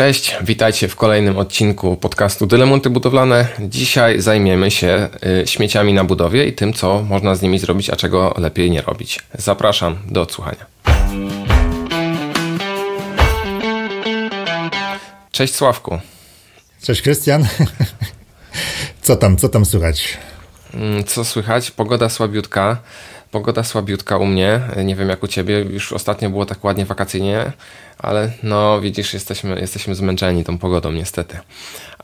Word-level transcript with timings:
Cześć, 0.00 0.36
witajcie 0.42 0.88
w 0.88 0.96
kolejnym 0.96 1.38
odcinku 1.38 1.96
podcastu 1.96 2.46
Dylemonty 2.46 2.90
Budowlane. 2.90 3.46
Dzisiaj 3.58 4.20
zajmiemy 4.20 4.70
się 4.70 5.08
y, 5.42 5.46
śmieciami 5.46 5.94
na 5.94 6.04
budowie 6.04 6.46
i 6.46 6.52
tym, 6.52 6.72
co 6.72 7.02
można 7.02 7.34
z 7.34 7.42
nimi 7.42 7.58
zrobić, 7.58 7.90
a 7.90 7.96
czego 7.96 8.34
lepiej 8.38 8.70
nie 8.70 8.82
robić. 8.82 9.20
Zapraszam 9.34 9.98
do 10.06 10.20
odsłuchania. 10.20 10.66
Cześć 15.32 15.54
Sławku. 15.54 15.98
Cześć 16.82 17.02
Krystian. 17.02 17.46
Co 19.02 19.16
tam, 19.16 19.36
co 19.36 19.48
tam 19.48 19.64
słychać? 19.64 20.18
Mm, 20.74 21.04
co 21.04 21.24
słychać? 21.24 21.70
Pogoda 21.70 22.08
słabiutka. 22.08 22.76
Pogoda 23.30 23.64
słabiutka 23.64 24.18
u 24.18 24.26
mnie. 24.26 24.60
Nie 24.84 24.96
wiem 24.96 25.08
jak 25.08 25.22
u 25.22 25.28
ciebie. 25.28 25.60
Już 25.60 25.92
ostatnio 25.92 26.30
było 26.30 26.46
tak 26.46 26.64
ładnie 26.64 26.84
wakacyjnie, 26.84 27.52
ale 27.98 28.32
no 28.42 28.80
widzisz, 28.80 29.14
jesteśmy, 29.14 29.60
jesteśmy 29.60 29.94
zmęczeni 29.94 30.44
tą 30.44 30.58
pogodą 30.58 30.92
niestety. 30.92 31.38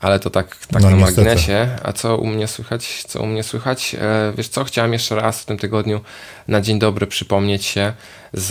Ale 0.01 0.21
to 0.21 0.31
tak, 0.31 0.57
tak 0.57 0.83
no, 0.83 0.91
na 0.91 0.97
niestety. 0.97 1.25
marginesie. 1.25 1.69
A 1.83 1.93
co 1.93 2.17
u 2.17 2.27
mnie 2.27 2.47
słychać? 2.47 3.05
Co 3.05 3.23
u 3.23 3.27
mnie 3.27 3.43
słychać? 3.43 3.95
E, 3.95 4.33
wiesz 4.37 4.49
co, 4.49 4.65
chciałem 4.65 4.93
jeszcze 4.93 5.15
raz 5.15 5.43
w 5.43 5.45
tym 5.45 5.59
tygodniu 5.59 6.01
na 6.49 6.61
dzień 6.61 6.79
dobry 6.79 7.07
przypomnieć 7.07 7.65
się 7.65 7.93
z, 8.33 8.49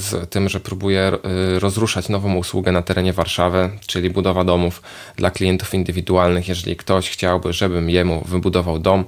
z 0.00 0.30
tym, 0.30 0.48
że 0.48 0.60
próbuję 0.60 1.00
e, 1.00 1.58
rozruszać 1.58 2.08
nową 2.08 2.34
usługę 2.34 2.72
na 2.72 2.82
terenie 2.82 3.12
Warszawy, 3.12 3.70
czyli 3.86 4.10
budowa 4.10 4.44
domów 4.44 4.82
dla 5.16 5.30
klientów 5.30 5.74
indywidualnych. 5.74 6.48
Jeżeli 6.48 6.76
ktoś 6.76 7.10
chciałby, 7.10 7.52
żebym 7.52 7.90
jemu 7.90 8.24
wybudował 8.24 8.78
dom, 8.78 9.04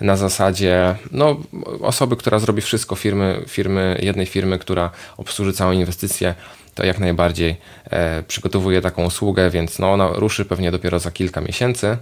na 0.00 0.16
zasadzie 0.16 0.94
no, 1.10 1.36
osoby, 1.80 2.16
która 2.16 2.38
zrobi 2.38 2.62
wszystko, 2.62 2.96
firmy, 2.96 3.44
firmy, 3.48 3.98
jednej 4.02 4.26
firmy, 4.26 4.58
która 4.58 4.90
obsłuży 5.16 5.52
całą 5.52 5.72
inwestycję, 5.72 6.34
to 6.74 6.84
jak 6.84 6.98
najbardziej 6.98 7.56
e, 7.90 8.22
przygotowuje 8.22 8.80
taką 8.80 9.04
usługę, 9.04 9.50
więc 9.50 9.78
no, 9.78 9.92
ona 9.92 10.08
ruszy 10.08 10.44
pewnie 10.44 10.70
dopiero 10.70 10.98
za 10.98 11.10
kilka 11.10 11.40
miesięcy, 11.40 11.96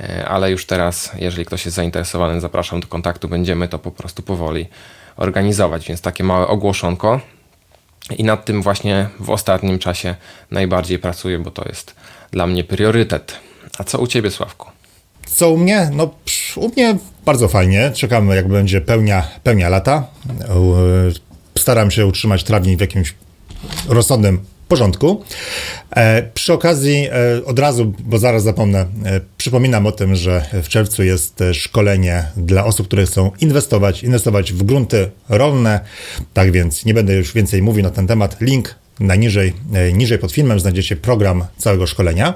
e, 0.00 0.28
ale 0.28 0.50
już 0.50 0.66
teraz, 0.66 1.12
jeżeli 1.18 1.44
ktoś 1.44 1.64
jest 1.64 1.76
zainteresowany, 1.76 2.40
zapraszam 2.40 2.80
do 2.80 2.86
kontaktu, 2.86 3.28
będziemy 3.28 3.68
to 3.68 3.78
po 3.78 3.90
prostu 3.90 4.22
powoli 4.22 4.66
organizować, 5.16 5.88
więc 5.88 6.00
takie 6.00 6.24
małe 6.24 6.46
ogłoszonko. 6.46 7.20
I 8.18 8.24
nad 8.24 8.44
tym 8.44 8.62
właśnie 8.62 9.08
w 9.20 9.30
ostatnim 9.30 9.78
czasie 9.78 10.14
najbardziej 10.50 10.98
pracuję, 10.98 11.38
bo 11.38 11.50
to 11.50 11.64
jest 11.68 11.94
dla 12.30 12.46
mnie 12.46 12.64
priorytet. 12.64 13.38
A 13.78 13.84
co 13.84 13.98
u 13.98 14.06
Ciebie, 14.06 14.30
Sławku? 14.30 14.73
Co 15.34 15.50
u 15.50 15.56
mnie? 15.56 15.90
No, 15.92 16.10
u 16.56 16.68
mnie 16.68 16.98
bardzo 17.24 17.48
fajnie. 17.48 17.90
Czekamy, 17.94 18.36
jak 18.36 18.48
będzie 18.48 18.80
pełnia, 18.80 19.28
pełnia 19.42 19.68
lata. 19.68 20.06
Staram 21.58 21.90
się 21.90 22.06
utrzymać 22.06 22.44
trawnik 22.44 22.78
w 22.78 22.80
jakimś 22.80 23.14
rozsądnym 23.88 24.44
porządku. 24.68 25.24
E, 25.96 26.22
przy 26.34 26.52
okazji 26.52 27.08
e, 27.10 27.44
od 27.44 27.58
razu, 27.58 27.92
bo 27.98 28.18
zaraz 28.18 28.42
zapomnę, 28.42 28.80
e, 28.80 29.20
przypominam 29.38 29.86
o 29.86 29.92
tym, 29.92 30.16
że 30.16 30.46
w 30.62 30.68
czerwcu 30.68 31.02
jest 31.02 31.42
szkolenie 31.52 32.24
dla 32.36 32.64
osób, 32.64 32.86
które 32.86 33.06
chcą 33.06 33.30
inwestować, 33.40 34.02
inwestować 34.02 34.52
w 34.52 34.62
grunty 34.62 35.10
rolne. 35.28 35.80
Tak 36.32 36.52
więc 36.52 36.84
nie 36.84 36.94
będę 36.94 37.14
już 37.14 37.32
więcej 37.32 37.62
mówił 37.62 37.82
na 37.82 37.90
ten 37.90 38.06
temat. 38.06 38.40
Link 38.40 38.74
najniżej, 39.00 39.52
niżej 39.92 40.18
pod 40.18 40.32
filmem 40.32 40.60
znajdziecie 40.60 40.96
program 40.96 41.44
całego 41.58 41.86
szkolenia. 41.86 42.34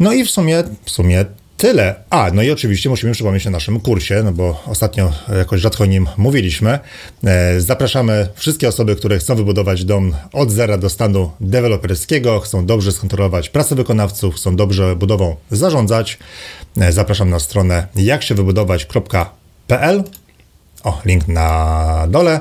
No 0.00 0.12
i 0.12 0.24
w 0.24 0.30
sumie, 0.30 0.64
w 0.84 0.90
sumie 0.90 1.24
Tyle. 1.60 1.94
A, 2.10 2.30
no 2.34 2.42
i 2.42 2.50
oczywiście 2.50 2.88
musimy 2.88 3.12
przypomnieć 3.12 3.46
o 3.46 3.50
naszym 3.50 3.80
kursie, 3.80 4.22
no 4.24 4.32
bo 4.32 4.62
ostatnio 4.66 5.12
jakoś 5.38 5.60
rzadko 5.60 5.84
o 5.84 5.86
nim 5.86 6.06
mówiliśmy. 6.16 6.78
E, 7.24 7.60
zapraszamy 7.60 8.28
wszystkie 8.34 8.68
osoby, 8.68 8.96
które 8.96 9.18
chcą 9.18 9.34
wybudować 9.34 9.84
dom 9.84 10.14
od 10.32 10.50
zera 10.50 10.78
do 10.78 10.90
stanu 10.90 11.30
deweloperskiego, 11.40 12.40
chcą 12.40 12.66
dobrze 12.66 12.92
skontrolować 12.92 13.50
pracę 13.50 13.74
wykonawców, 13.74 14.34
chcą 14.34 14.56
dobrze 14.56 14.96
budową 14.96 15.36
zarządzać. 15.50 16.18
E, 16.80 16.92
zapraszam 16.92 17.30
na 17.30 17.38
stronę 17.38 17.86
jaksiewybudować.pl. 17.96 20.04
O, 20.84 21.00
link 21.04 21.28
na 21.28 22.06
dole. 22.10 22.40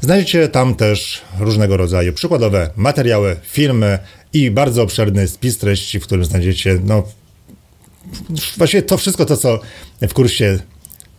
Znajdziecie 0.00 0.48
tam 0.48 0.74
też 0.74 1.22
różnego 1.38 1.76
rodzaju 1.76 2.12
przykładowe 2.12 2.70
materiały, 2.76 3.36
filmy 3.42 3.98
i 4.32 4.50
bardzo 4.50 4.82
obszerny 4.82 5.28
spis 5.28 5.58
treści, 5.58 6.00
w 6.00 6.02
którym 6.02 6.24
znajdziecie 6.24 6.78
no, 6.84 7.02
właściwie 8.56 8.82
to 8.82 8.96
wszystko 8.96 9.26
to, 9.26 9.36
co 9.36 9.60
w 10.02 10.14
kursie 10.14 10.58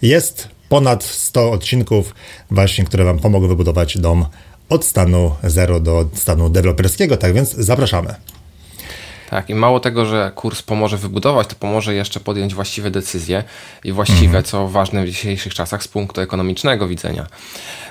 jest, 0.02 0.48
ponad 0.70 1.03
100 1.03 1.52
odcinków 1.52 2.16
właśnie, 2.52 2.86
które 2.86 3.03
Wam 3.03 3.20
pomogą 3.20 3.48
wybudować 3.48 3.98
dom 3.98 4.25
od 4.70 4.86
stanu 4.86 5.36
zero 5.44 5.80
do 5.80 6.09
stanu 6.14 6.50
deweloperskiego, 6.50 7.18
tak 7.18 7.34
więc 7.34 7.53
zapraszamy. 7.53 8.16
Tak, 9.30 9.50
i 9.50 9.56
mało 9.56 9.80
tego, 9.80 10.06
że 10.06 10.32
kurs 10.36 10.62
pomoże 10.62 10.98
wybudować, 10.98 11.48
to 11.48 11.56
pomoże 11.56 11.94
jeszcze 11.94 12.20
podjąć 12.20 12.56
właściwe 12.56 12.92
decyzje 12.92 13.44
i 13.84 13.92
właściwe, 13.92 14.26
mhm. 14.26 14.44
co 14.44 14.68
ważne 14.68 15.04
w 15.04 15.08
dzisiejszych 15.08 15.54
czasach 15.54 15.84
z 15.84 15.88
punktu 15.88 16.22
ekonomicznego 16.22 16.88
widzenia. 16.88 17.28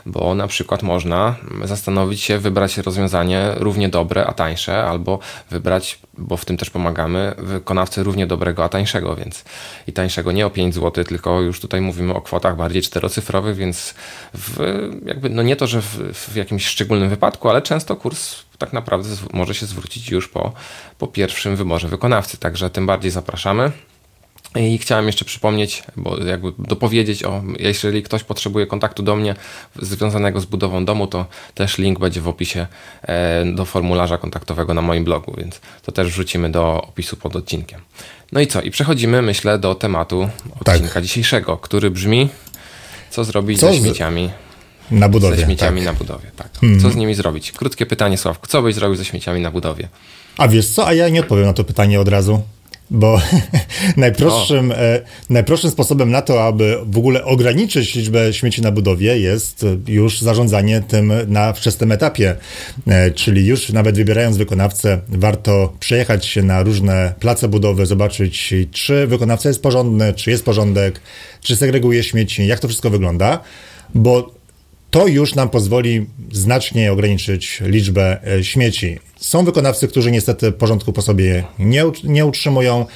Bo 0.07 0.35
na 0.35 0.47
przykład 0.47 0.83
można 0.83 1.37
zastanowić 1.65 2.21
się, 2.21 2.39
wybrać 2.39 2.79
rozwiązanie 2.79 3.51
równie 3.57 3.89
dobre, 3.89 4.27
a 4.27 4.33
tańsze, 4.33 4.85
albo 4.85 5.19
wybrać, 5.51 5.99
bo 6.19 6.37
w 6.37 6.45
tym 6.45 6.57
też 6.57 6.71
pomagamy, 6.71 7.35
wykonawcę 7.39 8.03
równie 8.03 8.27
dobrego, 8.27 8.65
a 8.65 8.69
tańszego, 8.69 9.17
więc 9.17 9.45
i 9.87 9.93
tańszego 9.93 10.33
nie 10.33 10.47
o 10.47 10.51
5 10.51 10.75
zł, 10.75 11.05
tylko 11.05 11.41
już 11.41 11.61
tutaj 11.61 11.81
mówimy 11.81 12.15
o 12.15 12.21
kwotach 12.21 12.57
bardziej 12.57 12.83
czterocyfrowych, 12.83 13.57
więc 13.57 13.95
w, 14.35 14.59
jakby, 15.07 15.31
no 15.31 15.43
nie 15.43 15.57
to, 15.57 15.67
że 15.67 15.83
w, 15.83 15.97
w 16.13 16.37
jakimś 16.37 16.67
szczególnym 16.67 17.09
wypadku, 17.09 17.49
ale 17.49 17.63
często 17.63 17.97
kurs 17.97 18.46
tak 18.59 18.73
naprawdę 18.73 19.09
może 19.33 19.55
się 19.55 19.67
zwrócić 19.67 20.11
już 20.11 20.29
po, 20.29 20.53
po 20.99 21.07
pierwszym 21.07 21.57
wyborze 21.57 21.89
wykonawcy. 21.89 22.39
Także 22.39 22.71
tym 22.71 22.87
bardziej 22.87 23.11
zapraszamy. 23.11 23.73
I 24.55 24.79
chciałem 24.79 25.07
jeszcze 25.07 25.25
przypomnieć, 25.25 25.83
bo 25.97 26.19
jakby 26.19 26.53
dopowiedzieć 26.59 27.25
o, 27.25 27.43
jeżeli 27.59 28.03
ktoś 28.03 28.25
potrzebuje 28.25 28.67
kontaktu 28.67 29.03
do 29.03 29.17
mnie 29.17 29.35
związanego 29.83 30.41
z 30.41 30.45
budową 30.45 30.85
domu, 30.85 31.07
to 31.07 31.27
też 31.55 31.79
link 31.79 31.99
będzie 31.99 32.21
w 32.21 32.29
opisie 32.29 32.67
e, 33.03 33.45
do 33.45 33.65
formularza 33.65 34.19
kontaktowego 34.19 34.75
na 34.75 34.83
moim 34.83 35.05
blogu, 35.05 35.35
więc 35.39 35.61
to 35.83 35.93
też 35.93 36.09
wrzucimy 36.09 36.51
do 36.51 36.83
opisu 36.83 37.17
pod 37.17 37.37
odcinkiem. 37.37 37.81
No 38.33 38.41
i 38.41 38.47
co? 38.47 38.63
I 38.63 38.71
przechodzimy, 38.71 39.23
myślę, 39.23 39.59
do 39.59 39.75
tematu 39.75 40.29
odcinka 40.61 40.95
tak. 40.95 41.03
dzisiejszego, 41.03 41.57
który 41.57 41.91
brzmi, 41.91 42.29
co 43.11 43.25
zrobić 43.25 43.61
co 43.61 43.73
ze 43.73 43.79
śmieciami. 43.79 44.31
Z 44.43 44.46
na 44.91 45.09
budowie. 45.09 45.37
Ze 45.37 45.45
śmieciami 45.45 45.85
tak. 45.85 45.93
na 45.93 45.99
budowie, 45.99 46.31
tak. 46.37 46.49
Hmm. 46.61 46.81
Co 46.81 46.91
z 46.91 46.97
nimi 46.97 47.15
zrobić? 47.15 47.53
Krótkie 47.53 47.87
pytanie, 47.87 48.19
Sławku. 48.19 48.47
Co 48.47 48.63
byś 48.63 48.75
zrobił 48.75 48.97
ze 48.97 49.05
śmieciami 49.05 49.41
na 49.41 49.51
budowie? 49.51 49.89
A 50.39 50.49
wiesz 50.49 50.69
co, 50.69 50.87
a 50.87 50.93
ja 50.93 51.09
nie 51.09 51.21
odpowiem 51.21 51.47
na 51.47 51.53
to 51.53 51.65
pytanie 51.65 52.01
od 52.01 52.09
razu. 52.09 52.43
Bo 52.91 53.21
najprostszym, 53.97 54.73
e, 54.73 55.01
najprostszym 55.31 55.71
sposobem 55.71 56.11
na 56.11 56.23
to, 56.23 56.45
aby 56.45 56.79
w 56.87 56.99
ogóle 56.99 57.25
ograniczyć 57.25 57.95
liczbę 57.95 58.33
śmieci 58.33 58.63
na 58.63 58.73
budowie, 58.73 59.19
jest 59.19 59.67
już 59.89 60.21
zarządzanie 60.21 60.83
tym 60.89 61.13
na 61.27 61.53
wczesnym 61.53 61.93
etapie. 61.93 62.37
E, 62.87 63.11
czyli 63.11 63.47
już 63.47 63.69
nawet 63.69 63.97
wybierając 63.97 64.37
wykonawcę, 64.37 65.01
warto 65.09 65.73
przejechać 65.81 66.27
się 66.27 66.43
na 66.43 66.63
różne 66.63 67.15
place 67.21 67.49
budowy, 67.49 67.87
zobaczyć, 67.87 68.55
czy 68.73 69.07
wykonawca 69.07 69.49
jest 69.49 69.63
porządny, 69.63 70.15
czy 70.15 70.31
jest 70.31 70.45
porządek, 70.45 71.01
czy 71.41 71.57
segreguje 71.57 72.03
śmieci, 72.03 72.47
jak 72.47 72.61
to 72.61 72.69
wszystko 72.69 72.91
wygląda. 72.91 73.41
Bo 73.95 74.36
to 74.97 75.07
już 75.07 75.35
nam 75.35 75.49
pozwoli 75.49 76.07
znacznie 76.33 76.93
ograniczyć 76.93 77.63
liczbę 77.65 78.19
e, 78.39 78.45
śmieci. 78.45 78.99
Są 79.17 79.45
wykonawcy, 79.45 79.89
którzy 79.89 80.11
niestety 80.11 80.53
porządku 80.53 80.93
po 80.93 81.03
sobie 81.03 81.45
nie, 81.59 81.85
nie 82.05 82.27
utrzymują, 82.27 82.87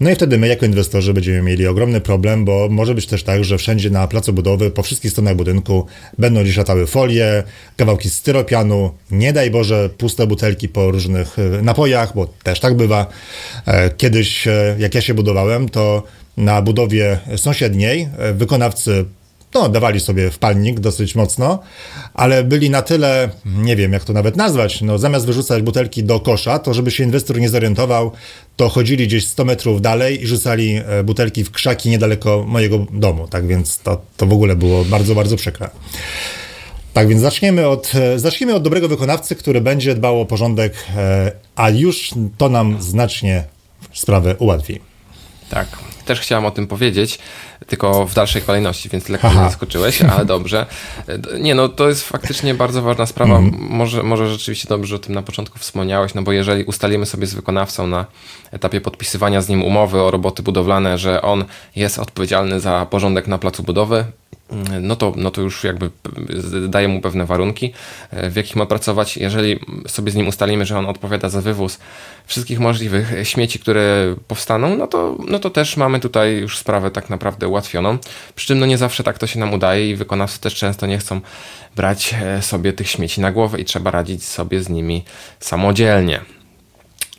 no 0.00 0.10
i 0.10 0.14
wtedy 0.14 0.38
my 0.38 0.48
jako 0.48 0.66
inwestorzy 0.66 1.14
będziemy 1.14 1.42
mieli 1.42 1.66
ogromny 1.66 2.00
problem, 2.00 2.44
bo 2.44 2.68
może 2.70 2.94
być 2.94 3.06
też 3.06 3.22
tak, 3.22 3.44
że 3.44 3.58
wszędzie 3.58 3.90
na 3.90 4.08
placu 4.08 4.32
budowy, 4.32 4.70
po 4.70 4.82
wszystkich 4.82 5.10
stronach 5.10 5.36
budynku 5.36 5.86
będą 6.18 6.42
gdzieś 6.42 6.56
latały 6.56 6.86
folie, 6.86 7.42
kawałki 7.76 8.10
styropianu, 8.10 8.90
nie 9.10 9.32
daj 9.32 9.50
Boże 9.50 9.90
puste 9.98 10.26
butelki 10.26 10.68
po 10.68 10.90
różnych 10.90 11.38
e, 11.38 11.62
napojach, 11.62 12.14
bo 12.14 12.26
też 12.26 12.60
tak 12.60 12.76
bywa. 12.76 13.06
E, 13.66 13.90
kiedyś, 13.90 14.48
jak 14.78 14.94
ja 14.94 15.00
się 15.00 15.14
budowałem, 15.14 15.68
to 15.68 16.02
na 16.36 16.62
budowie 16.62 17.18
sąsiedniej 17.36 18.08
wykonawcy 18.34 19.04
no, 19.54 19.68
dawali 19.68 20.00
sobie 20.00 20.30
wpalnik 20.30 20.80
dosyć 20.80 21.14
mocno, 21.14 21.58
ale 22.14 22.44
byli 22.44 22.70
na 22.70 22.82
tyle, 22.82 23.28
nie 23.46 23.76
wiem 23.76 23.92
jak 23.92 24.04
to 24.04 24.12
nawet 24.12 24.36
nazwać, 24.36 24.80
no 24.80 24.98
zamiast 24.98 25.26
wyrzucać 25.26 25.62
butelki 25.62 26.04
do 26.04 26.20
kosza, 26.20 26.58
to 26.58 26.74
żeby 26.74 26.90
się 26.90 27.04
inwestor 27.04 27.40
nie 27.40 27.48
zorientował, 27.48 28.12
to 28.56 28.68
chodzili 28.68 29.06
gdzieś 29.06 29.26
100 29.26 29.44
metrów 29.44 29.82
dalej 29.82 30.22
i 30.22 30.26
rzucali 30.26 30.80
e, 30.86 31.04
butelki 31.04 31.44
w 31.44 31.50
krzaki 31.50 31.90
niedaleko 31.90 32.44
mojego 32.46 32.86
domu, 32.92 33.28
tak 33.28 33.46
więc 33.46 33.78
to, 33.78 34.00
to 34.16 34.26
w 34.26 34.32
ogóle 34.32 34.56
było 34.56 34.84
bardzo, 34.84 35.14
bardzo 35.14 35.36
przykre. 35.36 35.70
Tak 36.92 37.08
więc 37.08 37.20
zaczniemy 37.20 37.68
od, 37.68 37.92
e, 37.94 38.18
zacznijmy 38.18 38.54
od 38.54 38.62
dobrego 38.62 38.88
wykonawcy, 38.88 39.36
który 39.36 39.60
będzie 39.60 39.94
dbał 39.94 40.20
o 40.20 40.26
porządek, 40.26 40.74
e, 40.96 41.32
a 41.56 41.70
już 41.70 42.10
to 42.38 42.48
nam 42.48 42.82
znacznie 42.82 43.44
sprawę 43.92 44.36
ułatwi. 44.36 44.80
Tak, 45.50 45.68
też 46.08 46.20
chciałem 46.20 46.46
o 46.46 46.50
tym 46.50 46.66
powiedzieć, 46.66 47.18
tylko 47.66 48.06
w 48.06 48.14
dalszej 48.14 48.42
kolejności, 48.42 48.88
więc 48.88 49.08
lekko 49.08 49.30
mnie 49.30 49.40
zaskoczyłeś, 49.40 50.02
ale 50.02 50.24
dobrze. 50.36 50.66
Nie, 51.40 51.54
no 51.54 51.68
to 51.68 51.88
jest 51.88 52.08
faktycznie 52.08 52.54
bardzo 52.54 52.82
ważna 52.82 53.06
sprawa. 53.06 53.38
Mm. 53.38 53.56
Może, 53.70 54.02
może 54.02 54.28
rzeczywiście 54.28 54.68
dobrze 54.68 54.96
o 54.96 54.98
tym 54.98 55.14
na 55.14 55.22
początku 55.22 55.58
wspomniałeś, 55.58 56.14
no 56.14 56.22
bo 56.22 56.32
jeżeli 56.32 56.64
ustalimy 56.64 57.06
sobie 57.06 57.26
z 57.26 57.34
wykonawcą 57.34 57.86
na 57.86 58.06
etapie 58.50 58.80
podpisywania 58.80 59.42
z 59.42 59.48
nim 59.48 59.64
umowy 59.64 60.02
o 60.02 60.10
roboty 60.10 60.42
budowlane, 60.42 60.98
że 60.98 61.22
on 61.22 61.44
jest 61.76 61.98
odpowiedzialny 61.98 62.60
za 62.60 62.86
porządek 62.90 63.26
na 63.26 63.38
placu 63.38 63.62
budowy, 63.62 64.04
no 64.80 64.96
to, 64.96 65.12
no 65.16 65.30
to 65.30 65.40
już 65.40 65.64
jakby 65.64 65.90
daje 66.68 66.88
mu 66.88 67.00
pewne 67.00 67.26
warunki, 67.26 67.72
w 68.12 68.36
jakich 68.36 68.56
ma 68.56 68.66
pracować. 68.66 69.16
Jeżeli 69.16 69.60
sobie 69.86 70.12
z 70.12 70.14
nim 70.14 70.28
ustalimy, 70.28 70.66
że 70.66 70.78
on 70.78 70.86
odpowiada 70.86 71.28
za 71.28 71.40
wywóz 71.40 71.78
wszystkich 72.26 72.60
możliwych 72.60 73.14
śmieci, 73.22 73.58
które 73.58 74.14
powstaną, 74.28 74.76
no 74.76 74.86
to, 74.86 75.16
no 75.28 75.38
to 75.38 75.50
też 75.50 75.76
mamy 75.76 75.97
tutaj 76.00 76.36
już 76.36 76.58
sprawę 76.58 76.90
tak 76.90 77.10
naprawdę 77.10 77.48
ułatwioną. 77.48 77.98
Przy 78.34 78.46
czym 78.46 78.58
no 78.58 78.66
nie 78.66 78.78
zawsze 78.78 79.04
tak 79.04 79.18
to 79.18 79.26
się 79.26 79.40
nam 79.40 79.52
udaje 79.52 79.90
i 79.90 79.96
wykonawcy 79.96 80.40
też 80.40 80.54
często 80.54 80.86
nie 80.86 80.98
chcą 80.98 81.20
brać 81.76 82.14
e, 82.22 82.42
sobie 82.42 82.72
tych 82.72 82.90
śmieci 82.90 83.20
na 83.20 83.32
głowę 83.32 83.60
i 83.60 83.64
trzeba 83.64 83.90
radzić 83.90 84.24
sobie 84.24 84.62
z 84.62 84.68
nimi 84.68 85.04
samodzielnie. 85.40 86.20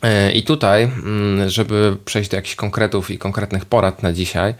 E, 0.02 0.32
I 0.32 0.42
tutaj, 0.42 0.82
mm, 0.82 1.50
żeby 1.50 1.96
przejść 2.04 2.30
do 2.30 2.36
jakichś 2.36 2.54
konkretów 2.54 3.10
i 3.10 3.18
konkretnych 3.18 3.64
porad 3.64 4.02
na 4.02 4.12
dzisiaj, 4.12 4.54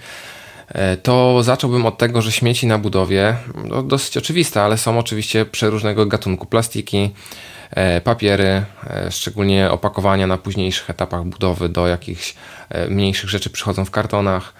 e, 0.68 0.96
to 0.96 1.42
zacząłbym 1.42 1.86
od 1.86 1.98
tego, 1.98 2.22
że 2.22 2.32
śmieci 2.32 2.66
na 2.66 2.78
budowie, 2.78 3.36
no 3.64 3.82
dosyć 3.82 4.16
oczywiste, 4.16 4.62
ale 4.62 4.78
są 4.78 4.98
oczywiście 4.98 5.44
przeróżnego 5.44 6.06
gatunku 6.06 6.46
plastiki, 6.46 7.10
papiery, 8.04 8.62
szczególnie 9.10 9.70
opakowania 9.70 10.26
na 10.26 10.38
późniejszych 10.38 10.90
etapach 10.90 11.24
budowy 11.24 11.68
do 11.68 11.86
jakichś 11.86 12.34
mniejszych 12.88 13.30
rzeczy 13.30 13.50
przychodzą 13.50 13.84
w 13.84 13.90
kartonach, 13.90 14.52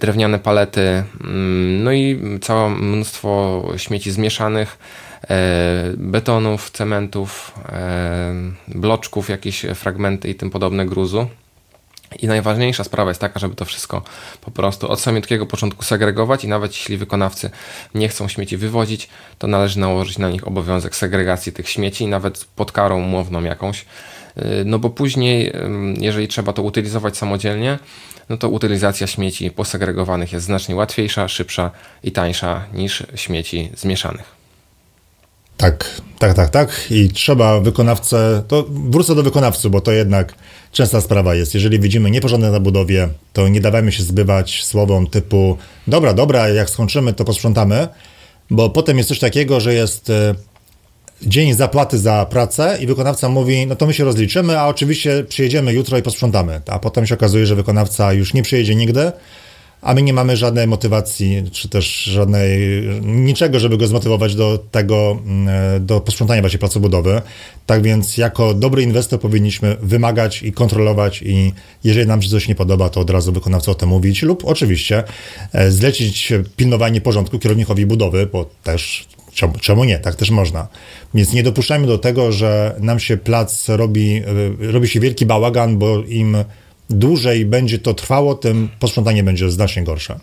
drewniane 0.00 0.38
palety, 0.38 1.04
mm, 1.20 1.84
no 1.84 1.92
i 1.92 2.20
całe 2.40 2.70
mnóstwo 2.70 3.62
śmieci 3.76 4.10
zmieszanych, 4.10 4.78
E, 5.30 5.92
betonów, 5.96 6.70
cementów, 6.70 7.52
e, 7.68 8.34
bloczków, 8.68 9.28
jakieś 9.28 9.66
fragmenty 9.74 10.28
i 10.28 10.34
tym 10.34 10.50
podobne 10.50 10.86
gruzu. 10.86 11.26
I 12.18 12.26
najważniejsza 12.26 12.84
sprawa 12.84 13.10
jest 13.10 13.20
taka, 13.20 13.40
żeby 13.40 13.54
to 13.54 13.64
wszystko 13.64 14.02
po 14.40 14.50
prostu 14.50 14.90
od 14.90 15.00
samiutkiego 15.00 15.46
początku 15.46 15.84
segregować 15.84 16.44
i 16.44 16.48
nawet 16.48 16.72
jeśli 16.72 16.96
wykonawcy 16.96 17.50
nie 17.94 18.08
chcą 18.08 18.28
śmieci 18.28 18.56
wywozić, 18.56 19.08
to 19.38 19.46
należy 19.46 19.78
nałożyć 19.80 20.18
na 20.18 20.30
nich 20.30 20.48
obowiązek 20.48 20.96
segregacji 20.96 21.52
tych 21.52 21.68
śmieci, 21.68 22.06
nawet 22.06 22.44
pod 22.56 22.72
karą 22.72 22.98
umowną 22.98 23.42
jakąś. 23.42 23.84
E, 24.36 24.64
no 24.64 24.78
bo 24.78 24.90
później, 24.90 25.52
jeżeli 26.00 26.28
trzeba 26.28 26.52
to 26.52 26.62
utylizować 26.62 27.16
samodzielnie, 27.16 27.78
no 28.28 28.36
to 28.36 28.48
utylizacja 28.48 29.06
śmieci 29.06 29.50
posegregowanych 29.50 30.32
jest 30.32 30.46
znacznie 30.46 30.76
łatwiejsza, 30.76 31.28
szybsza 31.28 31.70
i 32.02 32.12
tańsza 32.12 32.64
niż 32.72 33.02
śmieci 33.14 33.70
zmieszanych. 33.76 34.41
Tak, 35.56 36.00
tak, 36.18 36.34
tak, 36.34 36.50
tak. 36.50 36.86
I 36.90 37.08
trzeba 37.08 37.60
wykonawcę, 37.60 38.42
to 38.48 38.64
wrócę 38.68 39.14
do 39.14 39.22
wykonawcy, 39.22 39.70
bo 39.70 39.80
to 39.80 39.92
jednak 39.92 40.34
częsta 40.72 41.00
sprawa 41.00 41.34
jest. 41.34 41.54
Jeżeli 41.54 41.80
widzimy 41.80 42.10
nieporządek 42.10 42.52
na 42.52 42.60
budowie, 42.60 43.08
to 43.32 43.48
nie 43.48 43.60
dawajmy 43.60 43.92
się 43.92 44.02
zbywać 44.02 44.64
słowom 44.64 45.06
typu 45.06 45.58
dobra, 45.86 46.14
dobra, 46.14 46.48
jak 46.48 46.70
skończymy, 46.70 47.12
to 47.12 47.24
posprzątamy, 47.24 47.88
bo 48.50 48.70
potem 48.70 48.96
jest 48.98 49.08
coś 49.08 49.18
takiego, 49.18 49.60
że 49.60 49.74
jest 49.74 50.10
e, 50.10 50.34
dzień 51.22 51.54
zapłaty 51.54 51.98
za 51.98 52.26
pracę 52.30 52.78
i 52.80 52.86
wykonawca 52.86 53.28
mówi, 53.28 53.66
no 53.66 53.76
to 53.76 53.86
my 53.86 53.94
się 53.94 54.04
rozliczymy, 54.04 54.60
a 54.60 54.66
oczywiście 54.66 55.24
przyjedziemy 55.28 55.72
jutro 55.72 55.98
i 55.98 56.02
posprzątamy. 56.02 56.60
A 56.66 56.78
potem 56.78 57.06
się 57.06 57.14
okazuje, 57.14 57.46
że 57.46 57.54
wykonawca 57.54 58.12
już 58.12 58.34
nie 58.34 58.42
przyjedzie 58.42 58.74
nigdy, 58.74 59.12
a 59.82 59.94
my 59.94 60.02
nie 60.02 60.12
mamy 60.12 60.36
żadnej 60.36 60.66
motywacji, 60.66 61.42
czy 61.52 61.68
też 61.68 62.04
żadnej, 62.04 62.60
niczego, 63.02 63.60
żeby 63.60 63.78
go 63.78 63.86
zmotywować 63.86 64.34
do 64.34 64.58
tego, 64.70 65.18
mm, 65.26 65.86
do 65.86 66.00
posprzątania 66.00 66.40
właśnie 66.40 66.58
placu 66.58 66.80
budowy. 66.80 67.22
Tak 67.66 67.82
więc 67.82 68.16
jako 68.16 68.54
dobry 68.54 68.82
inwestor 68.82 69.20
powinniśmy 69.20 69.76
wymagać 69.82 70.42
i 70.42 70.52
kontrolować 70.52 71.22
i 71.22 71.52
jeżeli 71.84 72.08
nam 72.08 72.22
się 72.22 72.30
coś 72.30 72.48
nie 72.48 72.54
podoba, 72.54 72.88
to 72.88 73.00
od 73.00 73.10
razu 73.10 73.32
wykonawca 73.32 73.72
o 73.72 73.74
tym 73.74 73.88
mówić 73.88 74.22
lub 74.22 74.44
oczywiście 74.44 75.04
e, 75.52 75.70
zlecić 75.70 76.32
pilnowanie 76.56 77.00
porządku 77.00 77.38
kierownikowi 77.38 77.86
budowy, 77.86 78.26
bo 78.26 78.50
też 78.62 79.06
Czemu 79.60 79.84
nie? 79.84 79.98
Tak 79.98 80.14
też 80.14 80.30
można. 80.30 80.68
Więc 81.14 81.32
nie 81.32 81.42
dopuszczajmy 81.42 81.86
do 81.86 81.98
tego, 81.98 82.32
że 82.32 82.76
nam 82.80 83.00
się 83.00 83.16
plac 83.16 83.68
robi, 83.68 84.16
e, 84.16 84.72
robi 84.72 84.88
się 84.88 85.00
wielki 85.00 85.26
bałagan, 85.26 85.78
bo 85.78 86.02
im 86.02 86.36
dłużej 86.92 87.46
będzie 87.46 87.78
to 87.78 87.94
trwało, 87.94 88.34
tym 88.34 88.68
posprzątanie 88.78 89.24
będzie 89.24 89.50
znacznie 89.50 89.84
gorsze. 89.84 90.20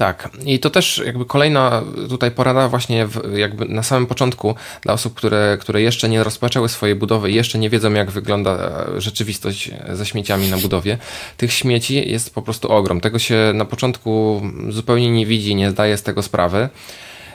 Tak, 0.00 0.30
i 0.44 0.58
to 0.58 0.70
też 0.70 1.02
jakby 1.06 1.24
kolejna 1.24 1.82
tutaj 2.08 2.30
porada 2.30 2.68
właśnie 2.68 3.06
w, 3.06 3.36
jakby 3.36 3.64
na 3.64 3.82
samym 3.82 4.06
początku 4.06 4.54
dla 4.82 4.92
osób, 4.92 5.14
które, 5.14 5.58
które 5.60 5.82
jeszcze 5.82 6.08
nie 6.08 6.24
rozpoczęły 6.24 6.68
swojej 6.68 6.96
budowy 6.96 7.30
i 7.30 7.34
jeszcze 7.34 7.58
nie 7.58 7.70
wiedzą 7.70 7.92
jak 7.92 8.10
wygląda 8.10 8.84
rzeczywistość 8.96 9.70
ze 9.92 10.06
śmieciami 10.06 10.48
na 10.48 10.58
budowie. 10.58 10.98
Tych 11.36 11.52
śmieci 11.52 12.10
jest 12.10 12.34
po 12.34 12.42
prostu 12.42 12.72
ogrom. 12.72 13.00
Tego 13.00 13.18
się 13.18 13.52
na 13.54 13.64
początku 13.64 14.42
zupełnie 14.68 15.10
nie 15.10 15.26
widzi, 15.26 15.54
nie 15.54 15.70
zdaje 15.70 15.96
z 15.96 16.02
tego 16.02 16.22
sprawy. 16.22 16.68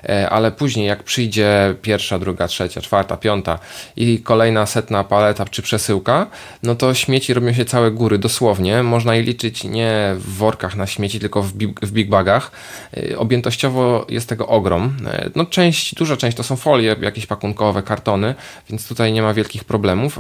E, 0.10 0.30
ale 0.30 0.52
później 0.52 0.88
jak 0.88 1.04
przyjdzie 1.04 1.76
pierwsza, 1.82 2.20
druga, 2.20 2.48
trzecia, 2.48 2.82
czwarta, 2.82 3.18
piąta 3.18 3.60
i 3.96 4.20
kolejna 4.20 4.66
setna 4.66 5.04
paleta 5.04 5.46
czy 5.46 5.62
przesyłka, 5.62 6.28
no 6.64 6.76
to 6.76 6.94
śmieci 6.94 7.34
robią 7.34 7.54
się 7.54 7.66
całe 7.66 7.92
góry, 7.92 8.18
dosłownie. 8.18 8.84
Można 8.84 9.16
je 9.16 9.22
liczyć 9.22 9.64
nie 9.64 10.16
w 10.18 10.38
workach 10.38 10.76
na 10.76 10.88
śmieci, 10.88 11.20
tylko 11.20 11.42
w 11.42 11.54
big, 11.54 11.80
w 11.82 11.92
big 11.92 12.10
bagach. 12.10 12.52
E, 12.98 13.18
objętościowo 13.18 14.06
jest 14.10 14.30
tego 14.30 14.48
ogrom. 14.48 14.98
E, 15.08 15.30
no 15.36 15.46
część, 15.46 15.96
duża 15.96 16.18
część 16.18 16.38
to 16.38 16.44
są 16.44 16.56
folie 16.56 16.96
jakieś 17.02 17.26
pakunkowe, 17.26 17.84
kartony, 17.84 18.36
więc 18.70 18.88
tutaj 18.88 19.14
nie 19.14 19.22
ma 19.22 19.34
wielkich 19.34 19.64
problemów. 19.64 20.20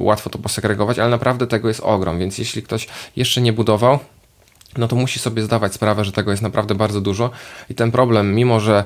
Łatwo 0.00 0.30
to 0.30 0.38
posegregować, 0.38 0.98
ale 0.98 1.10
naprawdę 1.10 1.46
tego 1.46 1.68
jest 1.68 1.80
ogrom, 1.80 2.18
więc 2.18 2.38
jeśli 2.38 2.62
ktoś 2.62 2.88
jeszcze 3.16 3.40
nie 3.40 3.52
budował, 3.52 3.98
no 4.76 4.88
to 4.88 4.96
musi 4.96 5.18
sobie 5.18 5.42
zdawać 5.42 5.74
sprawę, 5.74 6.04
że 6.04 6.12
tego 6.12 6.30
jest 6.30 6.42
naprawdę 6.42 6.74
bardzo 6.74 7.00
dużo 7.00 7.30
i 7.70 7.74
ten 7.74 7.92
problem, 7.92 8.34
mimo 8.34 8.60
że 8.60 8.84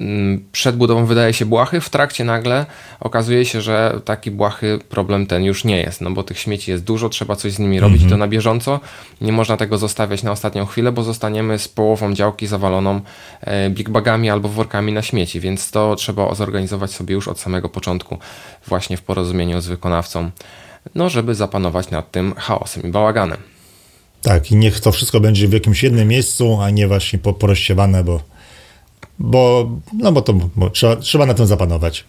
mm, 0.00 0.44
przed 0.52 0.76
budową 0.76 1.06
wydaje 1.06 1.32
się 1.32 1.46
błahy, 1.46 1.80
w 1.80 1.90
trakcie 1.90 2.24
nagle 2.24 2.66
okazuje 3.00 3.44
się, 3.44 3.60
że 3.60 4.00
taki 4.04 4.30
błahy 4.30 4.78
problem 4.88 5.26
ten 5.26 5.44
już 5.44 5.64
nie 5.64 5.80
jest, 5.80 6.00
no 6.00 6.10
bo 6.10 6.22
tych 6.22 6.38
śmieci 6.38 6.70
jest 6.70 6.84
dużo, 6.84 7.08
trzeba 7.08 7.36
coś 7.36 7.52
z 7.52 7.58
nimi 7.58 7.80
robić 7.80 7.96
mm 7.96 8.08
-hmm. 8.08 8.12
to 8.12 8.18
na 8.18 8.28
bieżąco, 8.28 8.80
nie 9.20 9.32
można 9.32 9.56
tego 9.56 9.78
zostawiać 9.78 10.22
na 10.22 10.32
ostatnią 10.32 10.66
chwilę, 10.66 10.92
bo 10.92 11.02
zostaniemy 11.02 11.58
z 11.58 11.68
połową 11.68 12.14
działki 12.14 12.46
zawaloną 12.46 13.00
e, 13.40 13.70
big 13.70 13.90
bagami 13.90 14.30
albo 14.30 14.48
workami 14.48 14.92
na 14.92 15.02
śmieci, 15.02 15.40
więc 15.40 15.70
to 15.70 15.96
trzeba 15.96 16.34
zorganizować 16.34 16.90
sobie 16.90 17.14
już 17.14 17.28
od 17.28 17.40
samego 17.40 17.68
początku, 17.68 18.18
właśnie 18.66 18.96
w 18.96 19.02
porozumieniu 19.02 19.60
z 19.60 19.66
wykonawcą, 19.66 20.30
no 20.94 21.08
żeby 21.08 21.34
zapanować 21.34 21.90
nad 21.90 22.10
tym 22.10 22.34
chaosem 22.34 22.82
i 22.82 22.88
bałaganem. 22.88 23.53
Tak, 24.24 24.50
i 24.50 24.56
niech 24.56 24.80
to 24.80 24.92
wszystko 24.92 25.20
będzie 25.20 25.48
w 25.48 25.52
jakimś 25.52 25.82
jednym 25.82 26.08
miejscu, 26.08 26.60
a 26.60 26.70
nie 26.70 26.88
właśnie 26.88 27.18
po, 27.18 27.32
porozsiewane, 27.32 28.04
bo, 28.04 28.20
bo, 29.18 29.70
no 29.92 30.12
bo 30.12 30.22
to 30.22 30.32
bo 30.32 30.70
trzeba, 30.70 30.96
trzeba 30.96 31.26
na 31.26 31.34
tym 31.34 31.46
zapanować. 31.46 32.04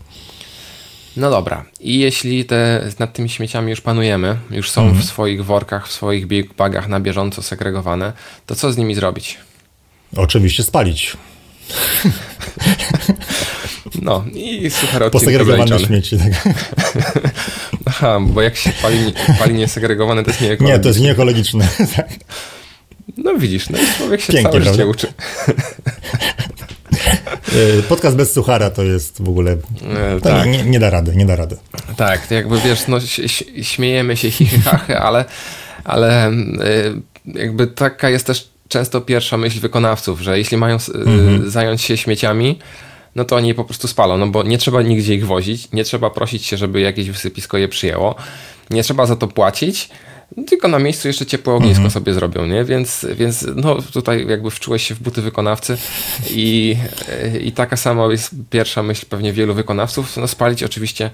No 1.17 1.29
dobra, 1.29 1.65
i 1.79 1.99
jeśli 1.99 2.45
te, 2.45 2.89
nad 2.99 3.13
tymi 3.13 3.29
śmieciami 3.29 3.69
już 3.69 3.81
panujemy, 3.81 4.37
już 4.51 4.71
są 4.71 4.81
mhm. 4.81 5.01
w 5.01 5.05
swoich 5.05 5.45
workach, 5.45 5.87
w 5.87 5.91
swoich 5.91 6.27
big 6.27 6.53
bagach 6.53 6.87
na 6.87 6.99
bieżąco 6.99 7.41
segregowane, 7.41 8.13
to 8.45 8.55
co 8.55 8.71
z 8.71 8.77
nimi 8.77 8.95
zrobić? 8.95 9.37
Oczywiście 10.15 10.63
spalić. 10.63 11.17
No 14.01 14.25
i 14.33 14.71
super 14.71 15.11
Posegregowane 15.11 15.79
śmieci. 15.79 16.17
Tak. 16.17 16.53
Aha, 17.85 18.19
bo 18.21 18.41
jak 18.41 18.55
się 18.55 18.71
pali, 18.81 19.13
pali 19.39 19.53
niesegregowane, 19.53 20.23
to 20.23 20.29
jest 20.29 20.41
nieekologiczne. 20.41 20.77
Nie, 20.77 20.83
to 20.83 20.87
jest 20.87 20.99
nieekologiczne. 20.99 21.67
Tak. 21.95 22.09
No 23.17 23.37
widzisz, 23.37 23.69
no 23.69 23.77
człowiek 23.97 24.21
się 24.21 24.33
Pięknie, 24.33 24.51
całe 24.51 24.63
życie 24.63 24.87
uczy. 24.87 25.13
E, 27.79 27.83
podcast 27.83 28.15
bez 28.15 28.33
suchara 28.33 28.69
to 28.69 28.83
jest 28.83 29.23
w 29.23 29.29
ogóle. 29.29 29.51
E, 29.51 30.21
tak. 30.21 30.47
nie, 30.47 30.63
nie, 30.63 30.79
da 30.79 30.89
rady, 30.89 31.15
nie 31.15 31.25
da 31.25 31.35
rady. 31.35 31.57
Tak, 31.97 32.27
to 32.27 32.33
jakby 32.33 32.59
wiesz, 32.61 32.87
no, 32.87 32.97
śmiejemy 33.61 34.17
się, 34.17 34.31
hichy, 34.31 34.59
ale, 34.99 35.25
ale 35.83 36.27
e, 36.27 36.33
jakby 37.25 37.67
taka 37.67 38.09
jest 38.09 38.27
też 38.27 38.54
często 38.67 39.01
pierwsza 39.01 39.37
myśl 39.37 39.59
wykonawców, 39.59 40.21
że 40.21 40.37
jeśli 40.37 40.57
mają 40.57 40.75
mhm. 40.75 41.49
zająć 41.49 41.81
się 41.81 41.97
śmieciami, 41.97 42.59
no 43.15 43.25
to 43.25 43.35
oni 43.35 43.47
je 43.47 43.55
po 43.55 43.63
prostu 43.63 43.87
spalą, 43.87 44.17
no 44.17 44.27
bo 44.27 44.43
nie 44.43 44.57
trzeba 44.57 44.81
nigdzie 44.81 45.13
ich 45.13 45.27
wozić, 45.27 45.71
nie 45.71 45.83
trzeba 45.83 46.09
prosić 46.09 46.45
się, 46.45 46.57
żeby 46.57 46.81
jakieś 46.81 47.09
wysypisko 47.09 47.57
je 47.57 47.67
przyjęło. 47.67 48.15
nie 48.69 48.83
trzeba 48.83 49.05
za 49.05 49.15
to 49.15 49.27
płacić, 49.27 49.89
tylko 50.47 50.67
na 50.67 50.79
miejscu 50.79 51.07
jeszcze 51.07 51.25
ciepłe 51.25 51.53
ognisko 51.53 51.75
mhm. 51.75 51.91
sobie 51.91 52.13
zrobią, 52.13 52.45
nie? 52.45 52.63
Więc, 52.63 53.05
więc 53.15 53.45
no 53.55 53.81
tutaj 53.93 54.27
jakby 54.27 54.51
wczułeś 54.51 54.87
się 54.87 54.95
w 54.95 54.99
buty 54.99 55.21
wykonawcy 55.21 55.77
i, 56.29 56.77
i 57.41 57.51
taka 57.51 57.77
sama 57.77 58.05
jest 58.11 58.35
pierwsza 58.49 58.83
myśl 58.83 59.05
pewnie 59.09 59.33
wielu 59.33 59.53
wykonawców. 59.53 60.17
No 60.17 60.27
spalić 60.27 60.63
oczywiście 60.63 61.09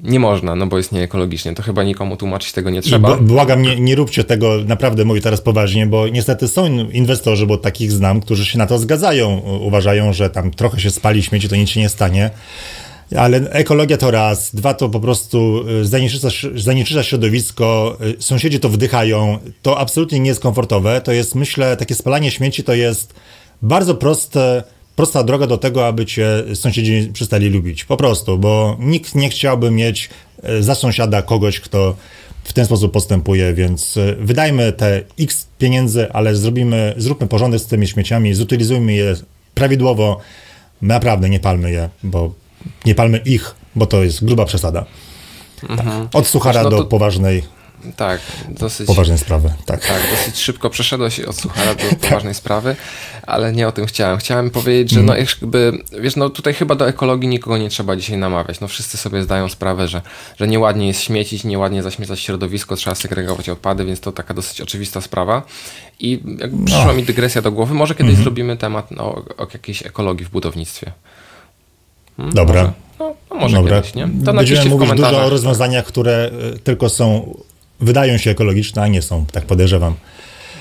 nie 0.00 0.20
można, 0.20 0.54
no 0.54 0.66
bo 0.66 0.76
jest 0.76 0.92
nieekologicznie. 0.92 1.54
To 1.54 1.62
chyba 1.62 1.84
nikomu 1.84 2.16
tłumaczyć 2.16 2.52
tego 2.52 2.70
nie 2.70 2.82
trzeba. 2.82 3.16
Błagam, 3.16 3.62
nie, 3.62 3.80
nie 3.80 3.94
róbcie 3.94 4.24
tego, 4.24 4.54
naprawdę 4.66 5.04
mówię 5.04 5.20
teraz 5.20 5.40
poważnie, 5.40 5.86
bo 5.86 6.08
niestety 6.08 6.48
są 6.48 6.88
inwestorzy, 6.88 7.46
bo 7.46 7.58
takich 7.58 7.92
znam, 7.92 8.20
którzy 8.20 8.44
się 8.44 8.58
na 8.58 8.66
to 8.66 8.78
zgadzają. 8.78 9.38
Uważają, 9.60 10.12
że 10.12 10.30
tam 10.30 10.50
trochę 10.50 10.80
się 10.80 10.90
spali 10.90 11.22
śmieci, 11.22 11.48
to 11.48 11.56
nic 11.56 11.70
się 11.70 11.80
nie 11.80 11.88
stanie. 11.88 12.30
Ale 13.16 13.50
ekologia 13.50 13.96
to 13.96 14.10
raz, 14.10 14.54
dwa 14.54 14.74
to 14.74 14.88
po 14.88 15.00
prostu 15.00 15.64
y, 15.68 15.84
zanieczyszcza, 15.84 16.28
zanieczyszcza 16.54 17.02
środowisko, 17.02 17.98
y, 18.18 18.22
sąsiedzi 18.22 18.60
to 18.60 18.68
wdychają, 18.68 19.38
to 19.62 19.78
absolutnie 19.78 20.20
nie 20.20 20.28
jest 20.28 20.40
komfortowe. 20.40 21.00
To 21.00 21.12
jest, 21.12 21.34
myślę, 21.34 21.76
takie 21.76 21.94
spalanie 21.94 22.30
śmieci 22.30 22.64
to 22.64 22.74
jest 22.74 23.14
bardzo 23.62 23.94
proste, 23.94 24.62
prosta 24.96 25.22
droga 25.22 25.46
do 25.46 25.58
tego, 25.58 25.86
aby 25.86 26.06
cię 26.06 26.28
sąsiedzi 26.54 27.10
przestali 27.12 27.48
lubić. 27.48 27.84
Po 27.84 27.96
prostu, 27.96 28.38
bo 28.38 28.76
nikt 28.80 29.14
nie 29.14 29.28
chciałby 29.28 29.70
mieć 29.70 30.10
y, 30.48 30.62
za 30.62 30.74
sąsiada 30.74 31.22
kogoś, 31.22 31.60
kto 31.60 31.96
w 32.44 32.52
ten 32.52 32.66
sposób 32.66 32.92
postępuje, 32.92 33.54
więc 33.54 33.98
wydajmy 34.18 34.72
te 34.72 35.02
x 35.18 35.46
pieniędzy, 35.58 36.12
ale 36.12 36.36
zrobimy, 36.36 36.94
zróbmy 36.96 37.26
porządek 37.26 37.60
z 37.60 37.66
tymi 37.66 37.88
śmieciami, 37.88 38.34
zutylizujmy 38.34 38.92
je 38.92 39.14
prawidłowo, 39.54 40.20
naprawdę 40.82 41.30
nie 41.30 41.40
palmy 41.40 41.70
je, 41.70 41.88
bo 42.02 42.34
nie 42.84 42.94
palmy 42.94 43.18
ich, 43.18 43.54
bo 43.76 43.86
to 43.86 44.04
jest 44.04 44.24
gruba 44.24 44.44
przesada. 44.44 44.84
Mhm. 45.68 46.08
Tak. 46.08 46.20
Od 46.20 46.26
suchara 46.26 46.62
no 46.62 46.70
to, 46.70 46.76
do 46.76 46.84
poważnej 46.84 47.42
tak, 47.96 48.20
dosyć. 48.48 48.86
Poważnej 48.86 49.18
sprawy, 49.18 49.52
tak. 49.66 49.86
Tak, 49.86 50.02
dosyć 50.10 50.42
szybko 50.42 50.70
przeszedłeś 50.70 51.20
od 51.20 51.36
suchara 51.36 51.74
do 51.74 51.82
tak. 51.90 51.98
poważnej 51.98 52.34
sprawy, 52.34 52.76
ale 53.22 53.52
nie 53.52 53.68
o 53.68 53.72
tym 53.72 53.86
chciałem. 53.86 54.18
Chciałem 54.18 54.50
powiedzieć, 54.50 54.90
że 54.90 55.02
no 55.02 55.16
jakby, 55.16 55.72
wiesz, 56.00 56.16
no 56.16 56.30
tutaj 56.30 56.54
chyba 56.54 56.74
do 56.74 56.88
ekologii 56.88 57.28
nikogo 57.28 57.58
nie 57.58 57.68
trzeba 57.68 57.96
dzisiaj 57.96 58.18
namawiać. 58.18 58.60
No 58.60 58.68
wszyscy 58.68 58.96
sobie 58.96 59.22
zdają 59.22 59.48
sprawę, 59.48 59.88
że, 59.88 60.02
że 60.36 60.48
nieładnie 60.48 60.86
jest 60.86 61.00
śmiecić, 61.00 61.44
nieładnie 61.44 61.82
zaśmiecać 61.82 62.20
środowisko, 62.20 62.76
trzeba 62.76 62.94
segregować 62.94 63.48
odpady, 63.48 63.84
więc 63.84 64.00
to 64.00 64.12
taka 64.12 64.34
dosyć 64.34 64.60
oczywista 64.60 65.00
sprawa. 65.00 65.42
I 66.00 66.20
jakby 66.38 66.56
no. 66.56 66.66
przyszła 66.66 66.92
mi 66.92 67.02
dygresja 67.02 67.42
do 67.42 67.52
głowy, 67.52 67.74
może 67.74 67.94
kiedyś 67.94 68.14
-hmm. 68.14 68.22
zrobimy 68.22 68.56
temat 68.56 68.90
no, 68.90 69.04
o 69.38 69.46
jakiejś 69.52 69.86
ekologii 69.86 70.26
w 70.26 70.30
budownictwie. 70.30 70.92
Hmm, 72.16 72.34
Dobra. 72.34 72.62
Może. 72.62 72.84
No, 72.98 73.14
no 73.30 73.36
może 73.36 73.56
Dobra. 73.56 73.76
kiedyś, 73.76 73.94
nie? 73.94 74.08
To 74.24 74.32
Będziemy 74.32 74.70
mówić 74.70 74.90
dużo 74.90 75.24
o 75.24 75.30
rozwiązaniach, 75.30 75.84
które 75.84 76.30
e, 76.54 76.58
tylko 76.58 76.88
są, 76.88 77.36
wydają 77.80 78.18
się 78.18 78.30
ekologiczne, 78.30 78.82
a 78.82 78.88
nie 78.88 79.02
są, 79.02 79.26
tak 79.26 79.44
podejrzewam. 79.44 79.94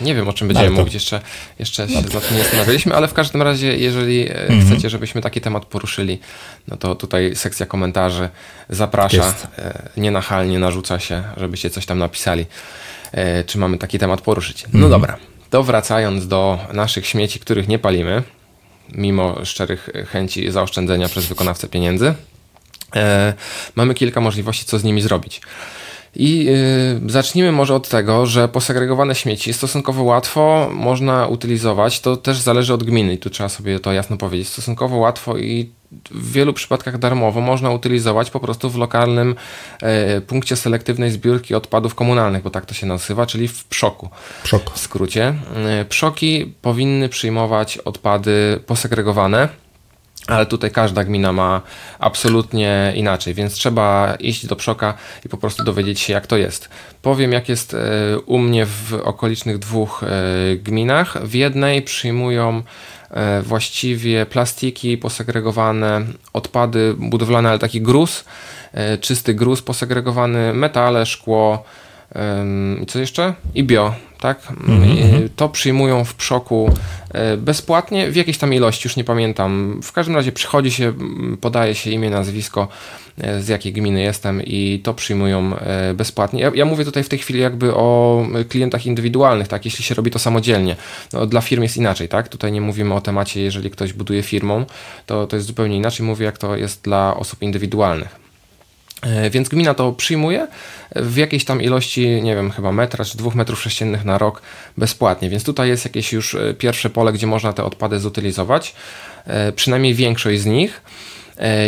Nie 0.01 0.15
wiem, 0.15 0.27
o 0.27 0.33
czym 0.33 0.47
będziemy 0.47 0.69
to... 0.69 0.75
mówić, 0.75 0.93
jeszcze, 0.93 1.21
jeszcze 1.59 1.89
się 1.89 2.01
no. 2.13 2.21
tym 2.21 2.37
nie 2.37 2.43
zastanawialiśmy, 2.43 2.95
ale 2.95 3.07
w 3.07 3.13
każdym 3.13 3.41
razie, 3.41 3.77
jeżeli 3.77 4.31
mm 4.31 4.59
-hmm. 4.59 4.65
chcecie, 4.65 4.89
żebyśmy 4.89 5.21
taki 5.21 5.41
temat 5.41 5.65
poruszyli, 5.65 6.19
no 6.67 6.77
to 6.77 6.95
tutaj 6.95 7.35
sekcja 7.35 7.65
komentarzy 7.65 8.29
zaprasza, 8.69 9.17
Jest. 9.17 9.47
E, 9.57 9.89
nienachalnie 9.97 10.59
narzuca 10.59 10.99
się, 10.99 11.23
żebyście 11.37 11.69
coś 11.69 11.85
tam 11.85 11.99
napisali, 11.99 12.45
czy 13.45 13.57
mamy 13.57 13.77
taki 13.77 13.99
temat 13.99 14.21
poruszyć. 14.21 14.63
No 14.63 14.69
mm 14.73 14.87
-hmm. 14.87 14.91
dobra, 14.91 15.17
to 15.49 15.63
wracając 15.63 16.27
do 16.27 16.59
naszych 16.73 17.07
śmieci, 17.07 17.39
których 17.39 17.67
nie 17.67 17.79
palimy, 17.79 18.23
mimo 18.91 19.45
szczerych 19.45 19.89
chęci 20.11 20.51
zaoszczędzenia 20.51 21.09
przez 21.09 21.25
wykonawcę 21.25 21.67
pieniędzy, 21.67 22.13
e, 22.95 23.33
mamy 23.75 23.93
kilka 23.93 24.21
możliwości, 24.21 24.65
co 24.65 24.79
z 24.79 24.83
nimi 24.83 25.01
zrobić. 25.01 25.41
I 26.15 26.47
y, 27.07 27.11
zacznijmy 27.11 27.51
może 27.51 27.75
od 27.75 27.89
tego, 27.89 28.25
że 28.25 28.47
posegregowane 28.47 29.15
śmieci 29.15 29.53
stosunkowo 29.53 30.03
łatwo 30.03 30.69
można 30.73 31.27
utylizować. 31.27 31.99
To 31.99 32.17
też 32.17 32.39
zależy 32.39 32.73
od 32.73 32.83
gminy 32.83 33.13
i 33.13 33.17
tu 33.17 33.29
trzeba 33.29 33.49
sobie 33.49 33.79
to 33.79 33.93
jasno 33.93 34.17
powiedzieć. 34.17 34.47
Stosunkowo 34.47 34.97
łatwo 34.97 35.37
i 35.37 35.69
w 36.11 36.31
wielu 36.31 36.53
przypadkach 36.53 36.97
darmowo 36.97 37.41
można 37.41 37.71
utylizować 37.71 38.31
po 38.31 38.39
prostu 38.39 38.69
w 38.69 38.77
lokalnym 38.77 39.35
e, 39.81 40.21
punkcie 40.21 40.55
selektywnej 40.55 41.11
zbiórki 41.11 41.55
odpadów 41.55 41.95
komunalnych, 41.95 42.43
bo 42.43 42.49
tak 42.49 42.65
to 42.65 42.73
się 42.73 42.85
nazywa, 42.85 43.25
czyli 43.25 43.47
w 43.47 43.65
PSZOK-u. 43.65 44.09
Przok. 44.43 44.73
W 44.73 44.79
skrócie. 44.79 45.33
E, 45.55 45.85
PSZOKi 45.85 46.53
powinny 46.61 47.09
przyjmować 47.09 47.77
odpady 47.77 48.59
posegregowane 48.65 49.62
ale 50.27 50.45
tutaj 50.45 50.71
każda 50.71 51.03
gmina 51.03 51.33
ma 51.33 51.61
absolutnie 51.99 52.93
inaczej, 52.95 53.33
więc 53.33 53.53
trzeba 53.53 54.15
iść 54.19 54.45
do 54.45 54.55
przoka 54.55 54.93
i 55.25 55.29
po 55.29 55.37
prostu 55.37 55.63
dowiedzieć 55.63 55.99
się, 55.99 56.13
jak 56.13 56.27
to 56.27 56.37
jest. 56.37 56.69
Powiem, 57.01 57.31
jak 57.31 57.49
jest 57.49 57.73
e, 57.73 57.77
u 58.25 58.39
mnie 58.39 58.65
w 58.65 58.93
okolicznych 59.03 59.57
dwóch 59.57 60.03
e, 60.03 60.07
gminach. 60.55 61.17
W 61.23 61.33
jednej 61.33 61.81
przyjmują 61.81 62.63
e, 63.11 63.41
właściwie 63.41 64.25
plastiki 64.25 64.97
posegregowane, 64.97 66.01
odpady 66.33 66.93
budowlane, 66.97 67.49
ale 67.49 67.59
taki 67.59 67.81
gruz, 67.81 68.25
czysty 69.01 69.33
gruz 69.33 69.61
posegregowany, 69.61 70.53
metale, 70.53 71.05
szkło, 71.05 71.63
i 72.81 72.85
co 72.85 72.99
jeszcze? 72.99 73.33
I 73.55 73.63
bio, 73.63 73.93
tak? 74.23 74.41
Mm-hmm. 74.41 75.29
To 75.35 75.49
przyjmują 75.49 76.05
w 76.05 76.13
przoku 76.15 76.69
e, 77.11 77.37
bezpłatnie, 77.37 78.11
w 78.11 78.15
jakiejś 78.15 78.37
tam 78.37 78.53
ilości, 78.53 78.87
już 78.87 78.95
nie 78.95 79.03
pamiętam. 79.03 79.79
W 79.83 79.91
każdym 79.91 80.15
razie 80.15 80.31
przychodzi 80.31 80.71
się, 80.71 80.93
podaje 81.41 81.75
się 81.75 81.91
imię, 81.91 82.09
nazwisko, 82.09 82.67
e, 83.17 83.41
z 83.41 83.47
jakiej 83.47 83.73
gminy 83.73 84.01
jestem 84.01 84.41
i 84.41 84.81
to 84.83 84.93
przyjmują 84.93 85.55
e, 85.57 85.93
bezpłatnie. 85.93 86.41
Ja, 86.41 86.51
ja, 86.55 86.65
mówię 86.65 86.85
tutaj 86.85 87.03
w 87.03 87.09
tej 87.09 87.19
chwili 87.19 87.39
jakby 87.39 87.75
o 87.75 88.25
klientach 88.49 88.85
indywidualnych, 88.85 89.47
tak? 89.47 89.65
Jeśli 89.65 89.83
się 89.83 89.95
robi 89.95 90.11
to 90.11 90.19
samodzielnie. 90.19 90.75
No, 91.13 91.25
dla 91.25 91.41
firm 91.41 91.63
jest 91.63 91.77
inaczej, 91.77 92.07
tak? 92.09 92.29
Tutaj 92.29 92.51
nie 92.51 92.61
mówimy 92.61 92.93
o 92.93 93.01
temacie, 93.01 93.41
jeżeli 93.41 93.69
ktoś 93.69 93.93
buduje 93.93 94.23
firmą, 94.23 94.65
to, 95.05 95.27
to 95.27 95.35
jest 95.35 95.47
zupełnie 95.47 95.77
inaczej. 95.77 96.05
Mówię, 96.05 96.25
jak 96.25 96.37
to 96.37 96.55
jest 96.55 96.83
dla 96.83 97.17
osób 97.17 97.41
indywidualnych. 97.41 98.22
E, 99.03 99.29
więc 99.29 99.49
gmina 99.49 99.73
to 99.73 99.91
przyjmuje 99.91 100.47
w 100.95 101.17
jakiejś 101.17 101.45
tam 101.45 101.61
ilości, 101.61 102.21
nie 102.21 102.35
wiem, 102.35 102.51
chyba 102.51 102.71
metra 102.71 103.05
czy 103.05 103.17
dwóch 103.17 103.35
metrów 103.35 103.61
sześciennych 103.61 104.05
na 104.05 104.17
rok 104.17 104.41
bezpłatnie. 104.77 105.29
Więc 105.29 105.43
tutaj 105.43 105.69
jest 105.69 105.85
jakieś 105.85 106.13
już 106.13 106.35
e, 106.35 106.53
pierwsze 106.53 106.89
pole, 106.89 107.13
gdzie 107.13 107.27
można 107.27 107.53
te 107.53 107.63
odpady 107.63 107.99
zutylizować, 107.99 108.75
e, 109.25 109.51
przynajmniej 109.51 109.93
większość 109.93 110.41
z 110.41 110.45
nich. 110.45 110.81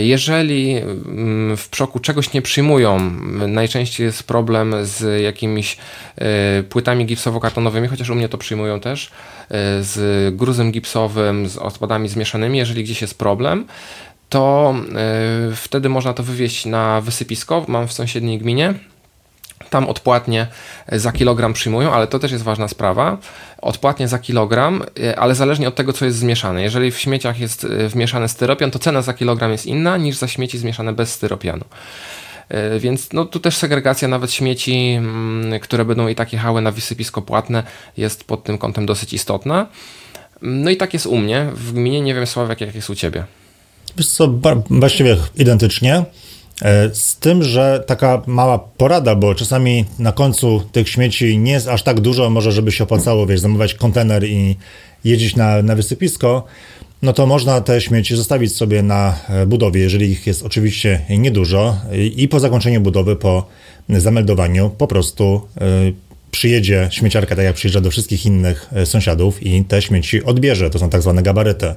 Jeżeli 0.01 0.77
mm, 0.77 1.58
w 1.58 1.70
przoku 1.70 2.00
czegoś 2.00 2.34
nie 2.34 2.42
przyjmują, 2.42 3.00
najczęściej 3.48 4.06
jest 4.06 4.24
problem 4.24 4.75
z 4.82 5.22
jakimiś 5.24 5.77
płytami 6.70 7.06
gipsowo-kartonowymi, 7.06 7.88
chociaż 7.88 8.10
u 8.10 8.15
mnie 8.15 8.30
to 8.30 8.38
przyjmują 8.38 8.80
też, 8.80 9.12
z 9.82 10.36
gruzem 10.36 10.72
gipsowym, 10.72 11.50
z 11.50 11.58
odpadami 11.58 12.10
zmieszanymi, 12.10 12.58
jeżeli 12.58 12.84
gdzieś 12.84 13.01
jest 13.01 13.18
problem, 13.18 13.65
to 14.29 14.75
y, 15.51 15.55
wtedy 15.55 15.89
można 15.89 16.13
to 16.13 16.24
wywieźć 16.24 16.65
na 16.65 17.01
wysypisko. 17.01 17.65
Mam 17.67 17.88
w 17.88 17.94
sąsiedniej 17.94 18.38
gminie. 18.38 18.74
Tam 19.70 19.89
odpłatnie 19.89 20.48
za 20.91 21.12
kilogram 21.12 21.53
przyjmują, 21.53 21.94
ale 21.94 22.08
to 22.08 22.20
też 22.20 22.32
jest 22.32 22.44
ważna 22.44 22.67
sprawa. 22.67 23.17
Odpłatnie 23.62 24.08
za 24.08 24.20
kilogram, 24.20 24.84
y, 25.00 25.17
ale 25.17 25.36
zależnie 25.36 25.67
od 25.67 25.75
tego, 25.75 25.94
co 25.94 26.05
jest 26.05 26.17
zmieszane. 26.17 26.62
Jeżeli 26.62 26.91
w 26.91 27.00
śmieciach 27.00 27.39
jest 27.39 27.63
y, 27.63 27.89
wmieszany 27.89 28.27
styropian, 28.27 28.72
to 28.72 28.79
cena 28.79 29.01
za 29.01 29.13
kilogram 29.13 29.51
jest 29.51 29.65
inna 29.65 29.98
niż 29.98 30.15
za 30.15 30.27
śmieci 30.27 30.58
zmieszane 30.58 30.94
bez 30.94 31.13
styropianu. 31.13 31.65
Więc 32.79 33.13
no, 33.13 33.25
tu 33.25 33.39
też 33.39 33.58
segregacja 33.58 34.08
nawet 34.08 34.32
śmieci, 34.32 34.96
mm, 34.98 35.60
które 35.60 35.86
będą 35.86 36.08
i 36.08 36.15
tak 36.15 36.34
jechały 36.34 36.62
na 36.62 36.72
wysypisko 36.72 37.22
płatne, 37.22 37.63
jest 37.98 38.24
pod 38.24 38.44
tym 38.44 38.58
kątem 38.58 38.86
dosyć 38.86 39.13
istotna. 39.13 39.67
No 40.41 40.70
i 40.70 40.77
tak 40.77 40.94
jest 40.94 41.05
u 41.05 41.17
mnie. 41.17 41.48
W 41.53 41.74
gminie 41.74 42.01
nie 42.01 42.15
wiem, 42.15 42.27
Sławek, 42.27 42.62
jak 42.62 42.75
jest 42.75 42.89
u 42.89 42.96
Ciebie. 42.96 43.25
Wiesz 43.98 44.08
co, 44.08 44.40
właściwie 44.70 45.18
identycznie. 45.36 46.06
E, 46.62 46.96
z 46.96 47.16
tym, 47.16 47.44
że 47.44 47.84
taka 47.88 48.22
mała 48.28 48.60
porada, 48.60 49.16
bo 49.16 49.36
czasami 49.36 49.86
na 50.00 50.12
końcu 50.12 50.62
tych 50.72 50.90
śmieci 50.90 51.38
nie 51.38 51.52
jest 51.52 51.68
aż 51.68 51.84
tak 51.84 52.00
dużo, 52.00 52.30
może 52.30 52.52
żeby 52.52 52.72
się 52.72 52.84
opłacało, 52.84 53.25
wiesz, 53.25 53.40
zamawiać 53.40 53.74
kontener 53.74 54.24
i 54.24 54.56
jeździć 55.04 55.36
na, 55.36 55.62
na 55.62 55.75
wysypisko, 55.75 56.44
no 57.02 57.14
to 57.14 57.25
można 57.25 57.62
te 57.62 57.82
śmieci 57.82 58.16
zostawić 58.16 58.56
sobie 58.56 58.84
na 58.84 59.20
e, 59.30 59.46
budowie, 59.46 59.82
jeżeli 59.82 60.12
ich 60.12 60.28
jest 60.28 60.44
oczywiście 60.44 61.02
niedużo 61.10 61.78
i 62.16 62.28
po 62.28 62.40
zakończeniu 62.40 62.82
budowy, 62.82 63.16
po 63.16 63.46
zameldowaniu 63.90 64.70
po 64.70 64.88
prostu 64.88 65.42
e, 65.58 65.62
przyjedzie 66.36 66.88
śmieciarka, 66.92 67.36
tak 67.36 67.46
jak 67.46 67.56
przyjeżdża 67.56 67.82
do 67.82 67.92
wszystkich 67.92 68.25
innych 68.25 68.70
e, 68.74 68.86
sąsiadów 68.86 69.44
i 69.44 69.63
te 69.63 69.82
śmieci 69.82 70.24
odbierze. 70.24 70.70
To 70.70 70.80
są 70.80 70.89
tak 70.89 71.01
zwane 71.01 71.24
gabaryty. 71.24 71.75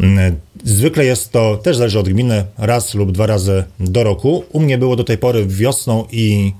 Mm, 0.00 0.36
zwykle 0.64 1.04
jest 1.04 1.32
to, 1.32 1.56
też 1.56 1.76
zależy 1.76 1.98
od 1.98 2.08
gminy, 2.08 2.44
raz 2.58 2.94
lub 2.94 3.12
dwa 3.12 3.26
razy 3.26 3.64
do 3.80 4.02
roku. 4.02 4.44
U 4.52 4.60
mnie 4.60 4.78
było 4.78 4.96
do 4.96 5.04
tej 5.04 5.18
pory 5.18 5.46
wiosną 5.46 6.06
i, 6.12 6.52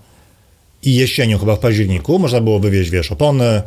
i 0.83 0.95
jesienią, 0.95 1.39
chyba 1.39 1.57
w 1.57 1.59
październiku. 1.59 2.19
Można 2.19 2.41
było 2.41 2.61
wywieźć, 2.61 2.91
wiesz, 2.91 3.13
opony, 3.13 3.63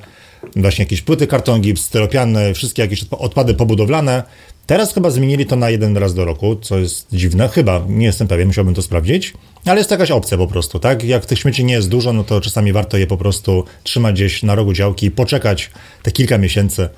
właśnie 0.56 0.84
jakieś 0.84 1.02
płyty 1.02 1.28
kartongi, 1.28 1.78
styropiane, 1.78 2.54
wszystkie 2.54 2.82
jakieś 2.82 3.06
odpady 3.12 3.54
pobudowlane. 3.54 4.24
Teraz 4.68 4.94
chyba 4.94 5.10
zmienili 5.10 5.46
to 5.46 5.56
na 5.56 5.70
jeden 5.70 5.98
raz 5.98 6.14
do 6.14 6.26
roku, 6.26 6.56
co 6.56 6.78
jest 6.78 7.08
dziwne. 7.14 7.50
Chyba, 7.50 7.82
nie 7.88 8.06
jestem 8.06 8.28
pewien, 8.28 8.48
musiałbym 8.48 8.74
to 8.74 8.82
sprawdzić. 8.82 9.34
Ale 9.66 9.78
jest 9.78 9.90
to 9.90 9.94
jakaś 9.96 10.12
opcja 10.12 10.38
po 10.38 10.48
prostu, 10.48 10.80
tak? 10.80 11.04
Jak 11.04 11.26
tych 11.26 11.40
śmieci 11.40 11.66
nie 11.66 11.74
jest 11.74 11.90
dużo, 11.90 12.14
no 12.14 12.24
to 12.24 12.42
czasami 12.42 12.74
warto 12.74 12.98
je 12.98 13.08
po 13.08 13.18
prostu 13.18 13.64
trzymać 13.84 14.16
gdzieś 14.16 14.44
na 14.44 14.56
rogu 14.56 14.74
działki 14.74 15.06
i 15.06 15.12
poczekać 15.12 15.72
te 16.04 16.12
kilka 16.12 16.38
miesięcy, 16.38 16.90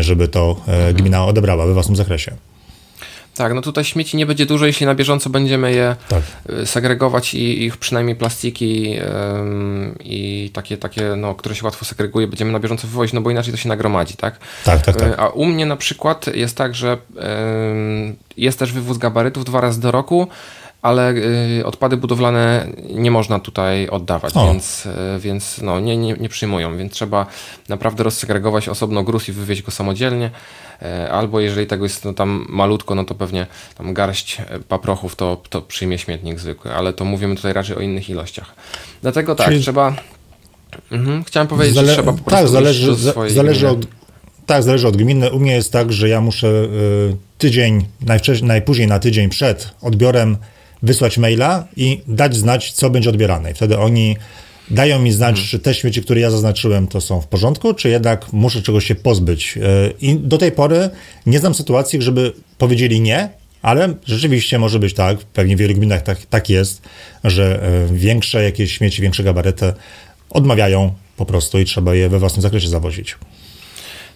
żeby 0.00 0.28
to 0.28 0.56
mhm. 0.58 0.94
gmina 0.94 1.26
odebrała 1.26 1.66
we 1.66 1.74
własnym 1.74 1.96
zakresie. 1.96 2.36
Tak, 3.40 3.54
no 3.54 3.62
tutaj 3.62 3.84
śmieci 3.84 4.16
nie 4.16 4.26
będzie 4.26 4.46
dużo, 4.46 4.66
jeśli 4.66 4.86
na 4.86 4.94
bieżąco 4.94 5.30
będziemy 5.30 5.72
je 5.72 5.96
tak. 6.08 6.22
Y, 6.50 6.66
segregować 6.66 7.34
i 7.34 7.64
ich 7.64 7.76
przynajmniej 7.76 8.16
plastiki 8.16 8.90
yy, 8.90 9.00
i 10.00 10.50
takie, 10.52 10.76
takie 10.76 11.02
no, 11.16 11.34
które 11.34 11.54
się 11.54 11.64
łatwo 11.64 11.84
segreguje, 11.84 12.26
będziemy 12.26 12.52
na 12.52 12.60
bieżąco 12.60 12.88
wywozić, 12.88 13.12
no 13.12 13.20
bo 13.20 13.30
inaczej 13.30 13.52
to 13.52 13.56
się 13.56 13.68
nagromadzi, 13.68 14.16
tak? 14.16 14.38
Tak, 14.64 14.82
tak, 14.82 14.96
tak. 14.96 15.18
A 15.18 15.28
u 15.28 15.44
mnie 15.44 15.66
na 15.66 15.76
przykład 15.76 16.26
jest 16.26 16.56
tak, 16.56 16.74
że 16.74 16.98
yy, 17.14 17.22
jest 18.36 18.58
też 18.58 18.72
wywóz 18.72 18.98
gabarytów 18.98 19.44
dwa 19.44 19.60
razy 19.60 19.80
do 19.80 19.90
roku, 19.90 20.28
ale 20.82 21.14
y, 21.60 21.66
odpady 21.66 21.96
budowlane 21.96 22.68
nie 22.90 23.10
można 23.10 23.38
tutaj 23.38 23.88
oddawać, 23.88 24.36
o. 24.36 24.46
więc, 24.46 24.86
y, 24.86 25.20
więc 25.20 25.60
no, 25.62 25.80
nie, 25.80 25.96
nie, 25.96 26.12
nie 26.12 26.28
przyjmują, 26.28 26.76
więc 26.76 26.92
trzeba 26.92 27.26
naprawdę 27.68 28.04
rozsegregować 28.04 28.68
osobno 28.68 29.02
gruz 29.02 29.28
i 29.28 29.32
wywieźć 29.32 29.62
go 29.62 29.70
samodzielnie, 29.70 30.30
y, 30.82 31.12
albo 31.12 31.40
jeżeli 31.40 31.66
tego 31.66 31.84
jest 31.84 32.04
no, 32.04 32.12
tam 32.12 32.46
malutko, 32.48 32.94
no 32.94 33.04
to 33.04 33.14
pewnie 33.14 33.46
tam 33.78 33.94
garść 33.94 34.38
paprochów 34.68 35.16
to, 35.16 35.42
to 35.50 35.62
przyjmie 35.62 35.98
śmietnik 35.98 36.38
zwykły, 36.38 36.74
ale 36.74 36.92
to 36.92 37.04
mówimy 37.04 37.36
tutaj 37.36 37.52
raczej 37.52 37.76
o 37.76 37.80
innych 37.80 38.10
ilościach. 38.10 38.54
Dlatego 39.02 39.34
tak, 39.34 39.48
Czyli... 39.48 39.60
trzeba... 39.60 39.94
Mhm, 40.92 41.24
chciałem 41.24 41.48
powiedzieć, 41.48 41.74
Zale... 41.74 41.86
że 41.86 41.94
trzeba 41.94 42.12
po 42.12 42.18
tak, 42.18 42.24
prostu 42.24 42.44
tak, 42.44 42.52
zależy, 42.52 42.94
zależy 43.28 43.68
od 43.68 43.86
tak, 44.46 44.62
zależy 44.62 44.88
od 44.88 44.96
gminy. 44.96 45.30
U 45.30 45.40
mnie 45.40 45.52
jest 45.52 45.72
tak, 45.72 45.92
że 45.92 46.08
ja 46.08 46.20
muszę 46.20 46.46
y, 46.46 47.16
tydzień, 47.38 47.86
najpóźniej 48.42 48.88
na 48.88 48.98
tydzień 48.98 49.28
przed 49.28 49.74
odbiorem 49.82 50.36
wysłać 50.82 51.18
maila 51.18 51.66
i 51.76 52.00
dać 52.08 52.36
znać, 52.36 52.72
co 52.72 52.90
będzie 52.90 53.10
odbierane. 53.10 53.50
I 53.50 53.54
wtedy 53.54 53.78
oni 53.78 54.16
dają 54.70 54.98
mi 54.98 55.12
znać, 55.12 55.34
hmm. 55.34 55.48
czy 55.48 55.58
te 55.58 55.74
śmieci, 55.74 56.02
które 56.02 56.20
ja 56.20 56.30
zaznaczyłem, 56.30 56.86
to 56.86 57.00
są 57.00 57.20
w 57.20 57.26
porządku, 57.26 57.74
czy 57.74 57.88
jednak 57.88 58.32
muszę 58.32 58.62
czegoś 58.62 58.86
się 58.86 58.94
pozbyć. 58.94 59.58
E, 59.62 59.90
I 60.00 60.14
do 60.14 60.38
tej 60.38 60.52
pory 60.52 60.90
nie 61.26 61.38
znam 61.38 61.54
sytuacji, 61.54 62.02
żeby 62.02 62.32
powiedzieli 62.58 63.00
nie, 63.00 63.28
ale 63.62 63.94
rzeczywiście 64.06 64.58
może 64.58 64.78
być 64.78 64.94
tak, 64.94 65.18
pewnie 65.18 65.56
w 65.56 65.58
wielu 65.58 65.74
gminach 65.74 66.02
tak, 66.02 66.26
tak 66.26 66.50
jest, 66.50 66.82
że 67.24 67.62
e, 67.62 67.94
większe 67.94 68.44
jakieś 68.44 68.72
śmieci, 68.72 69.02
większe 69.02 69.22
gabaryty 69.22 69.72
odmawiają 70.30 70.94
po 71.16 71.26
prostu 71.26 71.58
i 71.58 71.64
trzeba 71.64 71.94
je 71.94 72.08
we 72.08 72.18
własnym 72.18 72.42
zakresie 72.42 72.68
zawozić. 72.68 73.16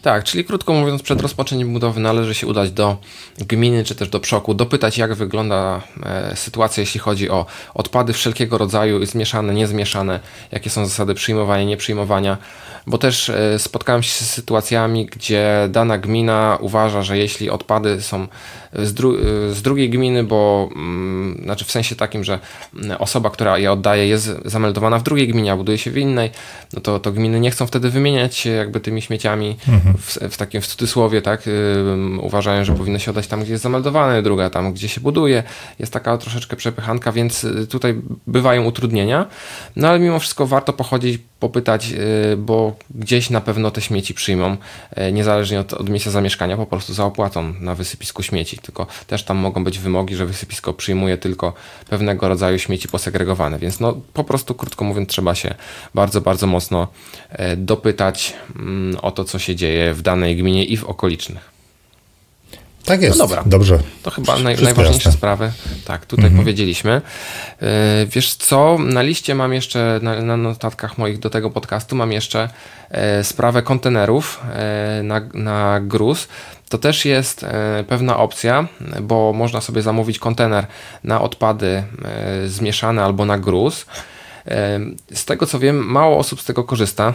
Tak, 0.05 0.25
czyli 0.25 0.45
krótko 0.45 0.73
mówiąc, 0.73 1.03
przed 1.03 1.21
rozpoczęciem 1.21 1.73
budowy 1.73 2.01
należy 2.01 2.35
się 2.35 2.47
udać 2.47 2.71
do 2.71 2.97
gminy 3.39 3.85
czy 3.85 3.95
też 3.95 4.09
do 4.09 4.21
przoku, 4.21 4.55
dopytać, 4.55 4.99
jak 4.99 5.15
wygląda 5.15 5.81
e, 6.03 6.37
sytuacja, 6.37 6.81
jeśli 6.81 7.01
chodzi 7.01 7.31
o 7.31 7.47
odpady 7.75 8.13
wszelkiego 8.13 8.59
rodzaju, 8.59 9.07
zmieszane, 9.07 9.55
niezmieszane, 9.55 10.21
jakie 10.53 10.71
są 10.71 10.87
zasady 10.87 11.15
przyjmowania, 11.15 11.65
nieprzyjmowania, 11.65 12.39
bo 12.87 12.99
też 12.99 13.29
e, 13.29 13.59
spotkałem 13.59 14.03
się 14.03 14.11
z 14.11 14.31
sytuacjami, 14.31 15.07
gdzie 15.07 15.69
dana 15.71 15.99
gmina 15.99 16.59
uważa, 16.61 17.03
że 17.03 17.19
jeśli 17.19 17.51
odpady 17.51 18.03
są 18.03 18.27
z, 18.73 18.95
dru 18.95 19.17
z 19.53 19.63
drugiej 19.63 19.91
gminy, 19.91 20.25
bo 20.25 20.69
mm, 20.77 21.41
znaczy 21.45 21.65
w 21.65 21.71
sensie 21.71 21.97
takim, 21.97 22.25
że 22.25 22.39
osoba, 22.99 23.31
która 23.31 23.59
je 23.59 23.73
oddaje, 23.73 24.09
jest 24.09 24.31
zameldowana 24.45 24.99
w 24.99 25.03
drugiej 25.03 25.29
gminie, 25.29 25.53
a 25.53 25.57
buduje 25.57 25.79
się 25.79 25.91
w 25.91 25.99
innej, 25.99 26.31
no 26.73 26.81
to, 26.81 27.01
to 27.01 27.13
gminy 27.13 27.41
nie 27.41 27.51
chcą 27.51 27.67
wtedy 27.67 27.91
wymieniać 27.91 28.37
się 28.37 28.51
jakby 28.51 28.81
tymi 28.81 29.03
śmieciami 29.03 29.57
mhm. 29.69 29.94
W, 29.99 30.19
w, 30.31 30.37
takim 30.37 30.61
w 30.61 30.67
cudzysłowie, 30.67 31.23
tak? 31.23 31.43
Uważają, 32.21 32.65
że 32.65 32.75
powinno 32.75 32.99
się 32.99 33.11
oddać 33.11 33.27
tam, 33.27 33.43
gdzie 33.43 33.53
jest 33.53 33.63
zameldowane, 33.63 34.23
druga 34.23 34.51
tam, 34.51 34.73
gdzie 34.73 34.89
się 34.89 35.01
buduje. 35.01 35.43
Jest 35.79 35.93
taka 35.93 36.19
troszeczkę 36.19 36.57
przepychanka, 36.57 37.13
więc 37.13 37.45
y, 37.45 37.67
tutaj 37.67 38.03
bywają 38.27 38.65
utrudnienia, 38.65 39.27
no 39.77 39.89
ale 39.89 39.99
mimo 39.99 40.19
wszystko 40.19 40.47
warto 40.47 40.73
pochodzić, 40.73 41.19
popytać, 41.49 41.91
yy, 41.91 42.37
bo 42.37 42.77
gdzieś 42.91 43.31
na 43.31 43.41
pewno 43.41 43.71
te 43.71 43.81
śmieci 43.81 44.15
przyjmą, 44.15 44.57
yy, 44.97 45.13
niezależnie 45.13 45.61
od, 45.61 45.73
od 45.73 45.89
miejsca 45.89 46.11
zamieszkania, 46.11 46.57
po 46.57 46.67
prostu 46.67 46.95
za 46.95 47.05
opłatą 47.05 47.55
na 47.61 47.75
wysypisku 47.75 48.23
śmieci 48.23 48.59
tylko 48.59 48.87
też 49.07 49.25
tam 49.25 49.37
mogą 49.37 49.65
być 49.65 49.79
wymogi, 49.79 50.17
że 50.17 50.27
wysypisko 50.27 50.73
przyjmuje 50.73 51.17
tylko 51.19 51.53
pewnego 51.91 52.29
rodzaju 52.29 52.59
śmieci 52.59 52.89
posegregowane, 52.89 53.59
więc 53.59 53.81
no 53.81 54.01
po 54.13 54.25
prostu 54.25 54.55
krótko 54.55 54.85
mówiąc 54.85 55.09
trzeba 55.09 55.35
się 55.35 55.55
bardzo, 55.95 56.21
bardzo 56.21 56.47
mocno 56.47 56.89
e, 57.31 57.57
dopytać 57.57 58.35
mm, 58.57 58.97
o 59.03 59.11
to, 59.11 59.25
co 59.25 59.39
się 59.39 59.57
dzieje 59.57 59.95
w 59.95 60.03
danej 60.03 60.37
gminie 60.37 60.65
i 60.65 60.77
w 60.77 60.85
okolicznych. 60.85 61.54
Tak 62.85 63.03
jest. 63.03 63.19
No 63.19 63.25
dobra. 63.25 63.43
Dobrze. 63.47 63.79
To 64.03 64.11
chyba 64.11 64.39
naj, 64.39 64.57
najważniejsze 64.63 64.93
jasne. 64.93 65.13
sprawy. 65.13 65.53
Tak, 65.85 66.07
tutaj 66.07 66.25
mhm. 66.25 66.43
powiedzieliśmy. 66.43 67.03
Yy, 67.61 67.69
wiesz 68.07 68.35
co, 68.35 68.79
na 68.79 69.03
liście 69.03 69.35
mam 69.35 69.53
jeszcze, 69.53 70.01
na, 70.03 70.23
na, 70.23 70.37
notatkach 70.37 70.99
moich 70.99 71.19
do 71.19 71.31
tego 71.31 71.51
podcastu 71.51 71.97
mam 71.97 72.13
jeszcze 72.13 72.49
yy, 72.91 73.25
sprawę 73.25 73.63
kontenerów 73.63 74.41
yy, 74.97 75.03
na, 75.03 75.21
na 75.35 75.81
gruz 75.81 76.29
to 76.69 76.79
też 76.79 77.05
jest 77.05 77.47
pewna 77.89 78.17
opcja, 78.17 78.69
bo 79.03 79.33
można 79.33 79.61
sobie 79.61 79.83
zamówić 79.83 80.19
kontener 80.19 80.67
na 81.05 81.21
odpady 81.21 81.83
zmieszane 82.47 83.05
albo 83.05 83.25
na 83.25 83.39
gruz. 83.39 83.87
Z 85.15 85.25
tego 85.25 85.47
co 85.47 85.59
wiem, 85.59 85.87
mało 85.87 86.19
osób 86.19 86.41
z 86.41 86.45
tego 86.45 86.65
korzysta. 86.65 87.15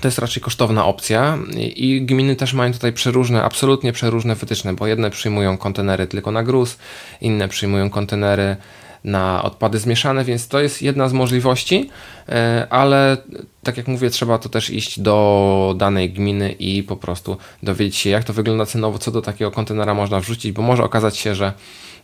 To 0.00 0.08
jest 0.08 0.18
raczej 0.18 0.42
kosztowna 0.42 0.86
opcja 0.86 1.38
i 1.76 2.02
gminy 2.02 2.36
też 2.36 2.52
mają 2.52 2.72
tutaj 2.72 2.92
przeróżne, 2.92 3.42
absolutnie 3.42 3.92
przeróżne 3.92 4.34
wytyczne, 4.34 4.74
bo 4.74 4.86
jedne 4.86 5.10
przyjmują 5.10 5.58
kontenery 5.58 6.06
tylko 6.06 6.30
na 6.30 6.42
gruz, 6.42 6.78
inne 7.20 7.48
przyjmują 7.48 7.90
kontenery 7.90 8.56
na 9.04 9.42
odpady 9.42 9.78
zmieszane, 9.78 10.24
więc 10.24 10.48
to 10.48 10.60
jest 10.60 10.82
jedna 10.82 11.08
z 11.08 11.12
możliwości, 11.12 11.90
e, 12.28 12.66
ale 12.70 13.16
tak 13.62 13.76
jak 13.76 13.88
mówię, 13.88 14.10
trzeba 14.10 14.38
to 14.38 14.48
też 14.48 14.70
iść 14.70 15.00
do 15.00 15.74
danej 15.78 16.10
gminy 16.10 16.52
i 16.52 16.82
po 16.82 16.96
prostu 16.96 17.36
dowiedzieć 17.62 17.96
się, 17.96 18.10
jak 18.10 18.24
to 18.24 18.32
wygląda 18.32 18.66
cenowo, 18.66 18.98
co 18.98 19.10
do 19.10 19.22
takiego 19.22 19.50
kontenera 19.50 19.94
można 19.94 20.20
wrzucić, 20.20 20.52
bo 20.52 20.62
może 20.62 20.84
okazać 20.84 21.16
się, 21.16 21.34
że 21.34 21.52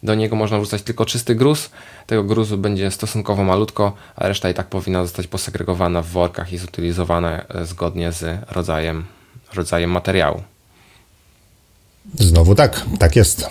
do 0.03 0.15
niego 0.15 0.37
można 0.37 0.59
wrzucać 0.59 0.83
tylko 0.83 1.07
czysty 1.07 1.35
gruz. 1.35 1.71
Tego 2.07 2.25
gruzu 2.25 2.59
będzie 2.59 2.91
stosunkowo 2.91 3.45
malutko, 3.45 3.93
a 4.17 4.29
reszta 4.29 4.51
i 4.51 4.55
tak 4.55 4.67
powinna 4.67 5.03
zostać 5.03 5.27
posegregowana 5.27 6.03
w 6.03 6.07
workach 6.07 6.53
i 6.53 6.59
zutylizowana 6.59 7.45
e, 7.49 7.67
zgodnie 7.67 8.13
z 8.13 8.39
rodzajem, 8.51 9.05
rodzajem 9.55 9.91
materiału. 9.91 10.43
Znowu 12.15 12.55
tak, 12.55 12.87
tak 12.99 13.17
jest. 13.17 13.47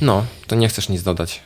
No, 0.00 0.24
to 0.46 0.56
nie 0.56 0.68
chcesz 0.68 0.88
nic 0.88 1.02
dodać. 1.02 1.40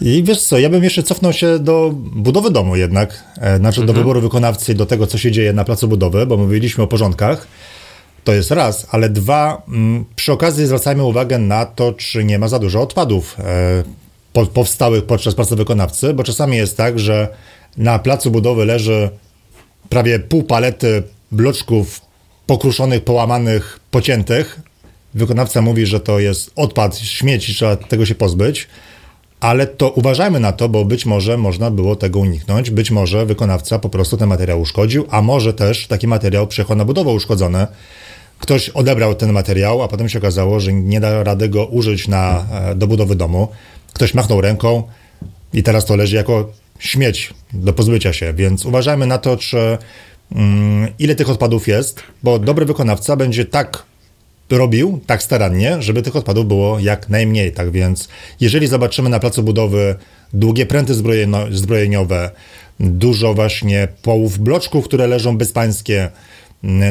I 0.00 0.22
wiesz 0.22 0.42
co, 0.42 0.58
ja 0.58 0.68
bym 0.68 0.84
jeszcze 0.84 1.02
cofnął 1.02 1.32
się 1.32 1.58
do 1.58 1.90
budowy 1.94 2.50
domu 2.50 2.76
jednak, 2.76 3.24
e, 3.40 3.56
znaczy 3.56 3.80
mhm. 3.80 3.86
do 3.86 3.92
wyboru 3.92 4.20
wykonawcy, 4.20 4.74
do 4.74 4.86
tego, 4.86 5.06
co 5.06 5.18
się 5.18 5.32
dzieje 5.32 5.52
na 5.52 5.64
placu 5.64 5.88
budowy, 5.88 6.26
bo 6.26 6.36
mówiliśmy 6.36 6.84
o 6.84 6.86
porządkach. 6.86 7.46
To 8.26 8.34
jest 8.34 8.50
raz, 8.50 8.86
ale 8.90 9.08
dwa, 9.08 9.62
mm, 9.68 10.04
przy 10.16 10.32
okazji 10.32 10.66
zwracajmy 10.66 11.04
uwagę 11.04 11.38
na 11.38 11.66
to, 11.66 11.92
czy 11.92 12.24
nie 12.24 12.38
ma 12.38 12.48
za 12.48 12.58
dużo 12.58 12.82
odpadów 12.82 13.36
e, 14.34 14.46
powstałych 14.46 15.04
podczas 15.04 15.34
pracy 15.34 15.56
wykonawcy, 15.56 16.14
bo 16.14 16.24
czasami 16.24 16.56
jest 16.56 16.76
tak, 16.76 16.98
że 16.98 17.28
na 17.76 17.98
placu 17.98 18.30
budowy 18.30 18.64
leży 18.64 19.10
prawie 19.88 20.18
pół 20.18 20.42
palety 20.42 21.02
bloczków 21.32 22.00
pokruszonych, 22.46 23.04
połamanych, 23.04 23.80
pociętych. 23.90 24.60
Wykonawca 25.14 25.62
mówi, 25.62 25.86
że 25.86 26.00
to 26.00 26.18
jest 26.18 26.50
odpad, 26.56 26.98
śmieci, 26.98 27.54
trzeba 27.54 27.76
tego 27.76 28.06
się 28.06 28.14
pozbyć 28.14 28.68
ale 29.46 29.66
to 29.66 29.90
uważajmy 29.90 30.40
na 30.40 30.52
to, 30.52 30.68
bo 30.68 30.84
być 30.84 31.06
może 31.06 31.36
można 31.36 31.70
było 31.70 31.96
tego 31.96 32.18
uniknąć, 32.18 32.70
być 32.70 32.90
może 32.90 33.26
wykonawca 33.26 33.78
po 33.78 33.88
prostu 33.88 34.16
ten 34.16 34.28
materiał 34.28 34.60
uszkodził, 34.60 35.06
a 35.10 35.22
może 35.22 35.54
też 35.54 35.86
taki 35.86 36.06
materiał 36.06 36.46
przyjechał 36.46 36.76
na 36.76 36.84
budowę 36.84 37.10
uszkodzony. 37.10 37.66
Ktoś 38.38 38.68
odebrał 38.68 39.14
ten 39.14 39.32
materiał, 39.32 39.82
a 39.82 39.88
potem 39.88 40.08
się 40.08 40.18
okazało, 40.18 40.60
że 40.60 40.72
nie 40.72 41.00
da 41.00 41.22
rady 41.22 41.48
go 41.48 41.66
użyć 41.66 42.08
na, 42.08 42.46
e, 42.52 42.74
do 42.74 42.86
budowy 42.86 43.16
domu. 43.16 43.48
Ktoś 43.92 44.14
machnął 44.14 44.40
ręką 44.40 44.82
i 45.52 45.62
teraz 45.62 45.84
to 45.84 45.96
leży 45.96 46.16
jako 46.16 46.52
śmieć 46.78 47.34
do 47.52 47.72
pozbycia 47.72 48.12
się, 48.12 48.32
więc 48.32 48.64
uważajmy 48.64 49.06
na 49.06 49.18
to, 49.18 49.36
czy 49.36 49.78
mm, 50.32 50.88
ile 50.98 51.14
tych 51.14 51.30
odpadów 51.30 51.68
jest, 51.68 52.02
bo 52.22 52.38
dobry 52.38 52.66
wykonawca 52.66 53.16
będzie 53.16 53.44
tak 53.44 53.82
robił 54.50 55.00
tak 55.06 55.22
starannie, 55.22 55.82
żeby 55.82 56.02
tych 56.02 56.16
odpadów 56.16 56.48
było 56.48 56.78
jak 56.78 57.08
najmniej. 57.08 57.52
Tak 57.52 57.70
więc, 57.70 58.08
jeżeli 58.40 58.66
zobaczymy 58.66 59.08
na 59.08 59.20
placu 59.20 59.42
budowy 59.42 59.94
długie 60.32 60.66
pręty 60.66 60.94
zbrojeniowe, 61.50 62.30
dużo 62.80 63.34
właśnie 63.34 63.88
połów 64.02 64.38
bloczków, 64.38 64.84
które 64.84 65.06
leżą 65.06 65.38
bezpańskie, 65.38 66.10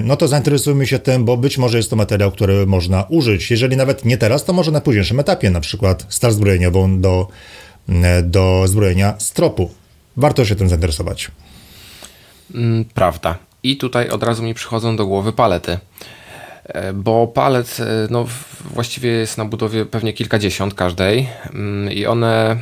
no 0.04 0.18
to 0.18 0.28
zainteresujmy 0.28 0.88
się 0.88 1.00
tym, 1.00 1.26
bo 1.26 1.38
być 1.38 1.58
może 1.58 1.78
jest 1.78 1.89
to 1.89 1.96
materiał, 1.96 2.32
który 2.32 2.65
można 2.65 3.04
użyć. 3.04 3.52
Jeżeli 3.52 3.78
nawet 3.78 4.06
nie 4.06 4.18
teraz, 4.18 4.46
to 4.46 4.54
może 4.54 4.72
na 4.72 4.82
późniejszym 4.82 5.20
etapie, 5.20 5.50
na 5.50 5.60
przykład 5.60 6.06
star 6.10 6.34
zbrojeniową 6.34 7.02
do, 7.02 7.28
do 8.24 8.63
zbrojenia 8.68 9.13
stropu. 9.18 9.72
Warto 10.18 10.46
się 10.46 10.56
tym 10.56 10.70
zainteresować. 10.70 11.32
Mm, 12.56 12.86
prawda. 12.86 13.38
I 13.63 13.78
tutaj 13.78 14.10
od 14.10 14.24
razu 14.24 14.44
mi 14.44 14.54
przychodzą 14.54 14.96
do 14.96 15.06
głowy 15.06 15.34
palety. 15.34 15.80
Bo 16.93 17.28
palet, 17.28 17.78
no 18.10 18.25
właściwie 18.73 19.10
jest 19.10 19.38
na 19.38 19.45
budowie 19.45 19.86
pewnie 19.86 20.13
kilkadziesiąt 20.13 20.73
każdej 20.73 21.30
mm, 21.54 21.93
i 21.93 22.06
one 22.06 22.58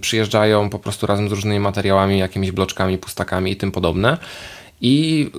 przyjeżdżają 0.00 0.70
po 0.70 0.78
prostu 0.78 1.06
razem 1.06 1.28
z 1.28 1.32
różnymi 1.32 1.60
materiałami, 1.60 2.18
jakimiś 2.18 2.52
bloczkami, 2.52 2.98
pustakami 2.98 3.50
i 3.52 3.56
tym 3.56 3.72
podobne 3.72 4.18
i 4.82 5.30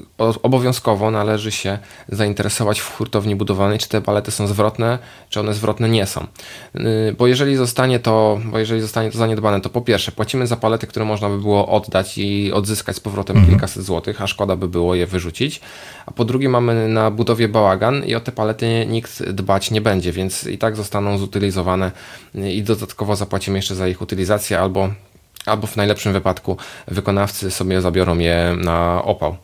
obowiązkowo 0.43 1.12
należy 1.12 1.51
się 1.51 1.77
zainteresować 2.10 2.79
w 2.79 2.95
hurtowni 2.95 3.36
budowanej, 3.36 3.79
czy 3.79 3.89
te 3.89 4.01
palety 4.01 4.32
są 4.32 4.47
zwrotne, 4.47 4.99
czy 5.29 5.39
one 5.39 5.53
zwrotne 5.53 5.89
nie 5.89 6.06
są. 6.06 6.27
Y, 6.75 7.15
bo 7.17 7.27
jeżeli 7.27 7.56
zostanie 7.56 7.99
to, 7.99 8.39
bo 8.45 8.60
jeżeli 8.60 8.82
zostanie 8.82 9.12
to 9.12 9.17
zaniedbane, 9.17 9.62
to 9.62 9.69
po 9.69 9.82
pierwsze 9.82 10.12
płacimy 10.12 10.47
za 10.47 10.56
palety, 10.56 10.88
które 10.88 11.06
można 11.06 11.29
by 11.29 11.38
było 11.38 11.67
oddać 11.67 12.17
i 12.17 12.51
odzyskać 12.51 12.95
z 12.95 12.99
powrotem 12.99 13.38
mhm. 13.38 13.51
kilkaset 13.51 13.84
złotych, 13.84 14.21
a 14.21 14.27
szkoda 14.27 14.56
by 14.56 14.67
było 14.67 14.95
je 14.95 15.08
wyrzucić. 15.08 15.62
A 16.06 16.12
po 16.12 16.25
drugie 16.25 16.49
mamy 16.49 16.88
na 16.88 17.12
budowie 17.12 17.47
bałagan 17.47 18.06
i 18.06 18.15
o 18.15 18.19
te 18.19 18.32
palety 18.32 18.86
nikt 18.89 19.23
dbać 19.23 19.71
nie 19.71 19.82
będzie, 19.82 20.12
więc 20.12 20.47
i 20.47 20.58
tak 20.58 20.75
zostaną 20.75 21.17
zutylizowane 21.17 21.91
i 22.36 22.63
dodatkowo 22.63 23.15
zapłacimy 23.15 23.58
jeszcze 23.58 23.75
za 23.75 23.88
ich 23.88 24.01
utylizację 24.01 24.60
albo 24.60 24.89
albo 25.45 25.67
w 25.67 25.75
najlepszym 25.75 26.13
wypadku 26.13 26.58
wykonawcy 26.88 27.51
sobie 27.51 27.82
zabiorą 27.82 28.17
je 28.17 28.56
na 28.58 29.03
opał. 29.03 29.38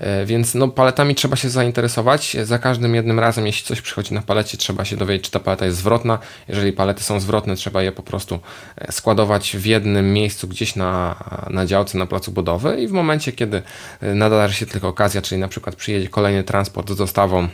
E, 0.00 0.26
więc 0.26 0.54
no, 0.54 0.68
paletami 0.68 1.14
trzeba 1.14 1.36
się 1.36 1.50
zainteresować. 1.50 2.36
Za 2.42 2.58
każdym 2.58 2.94
jednym 2.94 3.20
razem, 3.20 3.46
jeśli 3.46 3.66
coś 3.66 3.80
przychodzi 3.80 4.14
na 4.14 4.22
palecie, 4.22 4.58
trzeba 4.58 4.84
się 4.84 4.96
dowiedzieć, 4.96 5.24
czy 5.24 5.30
ta 5.30 5.40
paleta 5.40 5.66
jest 5.66 5.78
zwrotna. 5.78 6.18
Jeżeli 6.48 6.72
palety 6.72 7.02
są 7.02 7.20
zwrotne, 7.20 7.56
trzeba 7.56 7.82
je 7.82 7.92
po 7.92 8.02
prostu 8.02 8.40
e, 8.76 8.92
składować 8.92 9.56
w 9.56 9.66
jednym 9.66 10.12
miejscu 10.12 10.48
gdzieś 10.48 10.76
na, 10.76 11.16
na 11.50 11.66
działce, 11.66 11.98
na 11.98 12.06
placu 12.06 12.32
budowy 12.32 12.80
i 12.80 12.88
w 12.88 12.92
momencie, 12.92 13.32
kiedy 13.32 13.62
e, 14.00 14.14
nadarzy 14.14 14.54
się 14.54 14.66
tylko 14.66 14.88
okazja, 14.88 15.22
czyli 15.22 15.40
na 15.40 15.48
przykład 15.48 15.76
przyjedzie 15.76 16.08
kolejny 16.08 16.44
transport 16.44 16.90
z 16.90 16.96
dostawą 16.96 17.48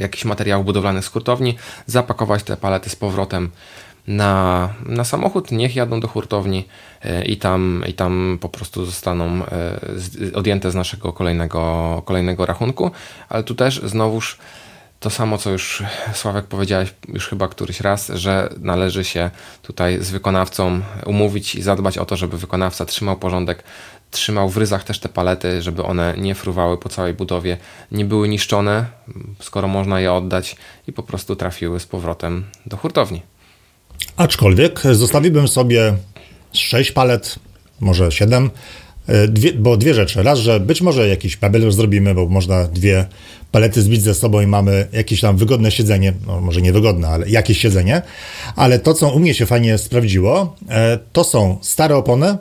jakichś 0.00 0.24
materiałów 0.24 0.66
budowlanych 0.66 1.04
z 1.04 1.08
hurtowni, 1.08 1.56
zapakować 1.86 2.42
te 2.42 2.56
palety 2.56 2.90
z 2.90 2.96
powrotem 2.96 3.50
na, 4.06 4.68
na 4.86 5.04
samochód, 5.04 5.52
niech 5.52 5.76
jadą 5.76 6.00
do 6.00 6.08
hurtowni 6.08 6.68
e, 7.04 7.24
i 7.24 7.36
tam, 7.36 7.84
i 7.88 7.94
tam 7.94 8.38
po 8.40 8.48
prostu 8.48 8.86
zostaną 8.86 9.26
e, 9.26 9.80
odjęte 10.34 10.70
z 10.70 10.74
naszego 10.74 11.12
kolejnego, 11.12 12.02
kolejnego 12.04 12.46
rachunku. 12.46 12.90
Ale 13.28 13.44
tu 13.44 13.54
też 13.54 13.80
znowuż 13.84 14.38
to 15.00 15.10
samo, 15.10 15.38
co 15.38 15.50
już 15.50 15.82
Sławek 16.14 16.46
powiedziałeś 16.46 16.94
już 17.08 17.28
chyba 17.28 17.48
któryś 17.48 17.80
raz, 17.80 18.08
że 18.08 18.48
należy 18.58 19.04
się 19.04 19.30
tutaj 19.62 20.02
z 20.02 20.10
wykonawcą 20.10 20.80
umówić 21.06 21.54
i 21.54 21.62
zadbać 21.62 21.98
o 21.98 22.04
to, 22.04 22.16
żeby 22.16 22.38
wykonawca 22.38 22.84
trzymał 22.84 23.16
porządek, 23.16 23.64
trzymał 24.10 24.48
w 24.48 24.56
ryzach 24.56 24.84
też 24.84 24.98
te 24.98 25.08
palety, 25.08 25.62
żeby 25.62 25.84
one 25.84 26.14
nie 26.18 26.34
fruwały 26.34 26.78
po 26.78 26.88
całej 26.88 27.14
budowie, 27.14 27.56
nie 27.92 28.04
były 28.04 28.28
niszczone, 28.28 28.86
skoro 29.40 29.68
można 29.68 30.00
je 30.00 30.12
oddać 30.12 30.56
i 30.86 30.92
po 30.92 31.02
prostu 31.02 31.36
trafiły 31.36 31.80
z 31.80 31.86
powrotem 31.86 32.44
do 32.66 32.76
hurtowni. 32.76 33.22
Aczkolwiek 34.16 34.82
zostawiłbym 34.92 35.48
sobie 35.48 35.94
6 36.52 36.92
palet, 36.92 37.36
może 37.80 38.12
7, 38.12 38.50
e, 39.06 39.28
dwie, 39.28 39.52
bo 39.52 39.76
dwie 39.76 39.94
rzeczy. 39.94 40.22
Raz, 40.22 40.38
że 40.38 40.60
być 40.60 40.82
może 40.82 41.08
jakiś 41.08 41.42
mebel 41.42 41.62
już 41.62 41.74
zrobimy, 41.74 42.14
bo 42.14 42.26
można 42.26 42.64
dwie 42.64 43.06
palety 43.52 43.82
zbić 43.82 44.02
ze 44.02 44.14
sobą 44.14 44.40
i 44.40 44.46
mamy 44.46 44.86
jakieś 44.92 45.20
tam 45.20 45.36
wygodne 45.36 45.70
siedzenie, 45.70 46.12
no 46.26 46.40
może 46.40 46.62
niewygodne, 46.62 47.08
ale 47.08 47.28
jakieś 47.28 47.58
siedzenie. 47.58 48.02
Ale 48.56 48.78
to, 48.78 48.94
co 48.94 49.08
u 49.08 49.18
mnie 49.18 49.34
się 49.34 49.46
fajnie 49.46 49.78
sprawdziło, 49.78 50.56
e, 50.68 50.98
to 51.12 51.24
są 51.24 51.58
stare 51.62 51.96
opony, 51.96 52.36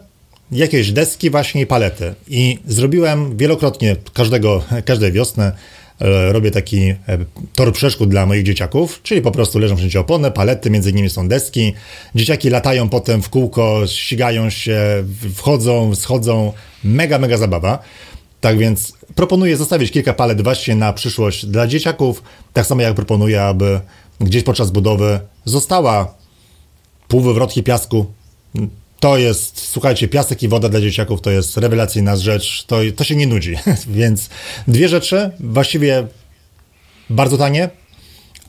jakieś 0.51 0.91
deski 0.91 1.29
właśnie 1.29 1.61
i 1.61 1.65
palety. 1.65 2.13
I 2.27 2.59
zrobiłem 2.67 3.37
wielokrotnie 3.37 3.95
każdego, 4.13 4.63
każdej 4.85 5.11
wiosny 5.11 5.51
robię 6.31 6.51
taki 6.51 6.79
e, 6.79 6.95
tor 7.55 7.73
przeszkód 7.73 8.09
dla 8.09 8.25
moich 8.25 8.43
dzieciaków, 8.43 8.99
czyli 9.03 9.21
po 9.21 9.31
prostu 9.31 9.59
leżą 9.59 9.77
wszędzie 9.77 9.99
opony, 9.99 10.31
palety, 10.31 10.69
między 10.69 10.93
nimi 10.93 11.09
są 11.09 11.27
deski. 11.27 11.73
Dzieciaki 12.15 12.49
latają 12.49 12.89
potem 12.89 13.21
w 13.21 13.29
kółko, 13.29 13.81
ścigają 13.87 14.49
się, 14.49 14.79
wchodzą, 15.35 15.95
schodzą. 15.95 16.53
Mega, 16.83 17.19
mega 17.19 17.37
zabawa. 17.37 17.79
Tak 18.41 18.57
więc 18.57 18.93
proponuję 19.15 19.57
zostawić 19.57 19.91
kilka 19.91 20.13
palet 20.13 20.41
właśnie 20.41 20.75
na 20.75 20.93
przyszłość 20.93 21.45
dla 21.45 21.67
dzieciaków. 21.67 22.23
Tak 22.53 22.65
samo 22.65 22.81
jak 22.81 22.95
proponuję, 22.95 23.43
aby 23.43 23.79
gdzieś 24.21 24.43
podczas 24.43 24.71
budowy 24.71 25.19
została 25.45 26.13
półwywrotki 27.07 27.63
piasku 27.63 28.05
to 28.99 29.17
jest, 29.17 29.67
słuchajcie, 29.67 30.07
piasek 30.07 30.43
i 30.43 30.47
woda 30.47 30.69
dla 30.69 30.81
dzieciaków 30.81 31.21
to 31.21 31.31
jest 31.31 31.57
rewelacyjna 31.57 32.15
rzecz, 32.15 32.63
to, 32.65 32.77
to 32.95 33.03
się 33.03 33.15
nie 33.15 33.27
nudzi. 33.27 33.55
Więc 33.87 34.29
dwie 34.67 34.89
rzeczy, 34.89 35.31
właściwie 35.39 36.07
bardzo 37.09 37.37
tanie, 37.37 37.69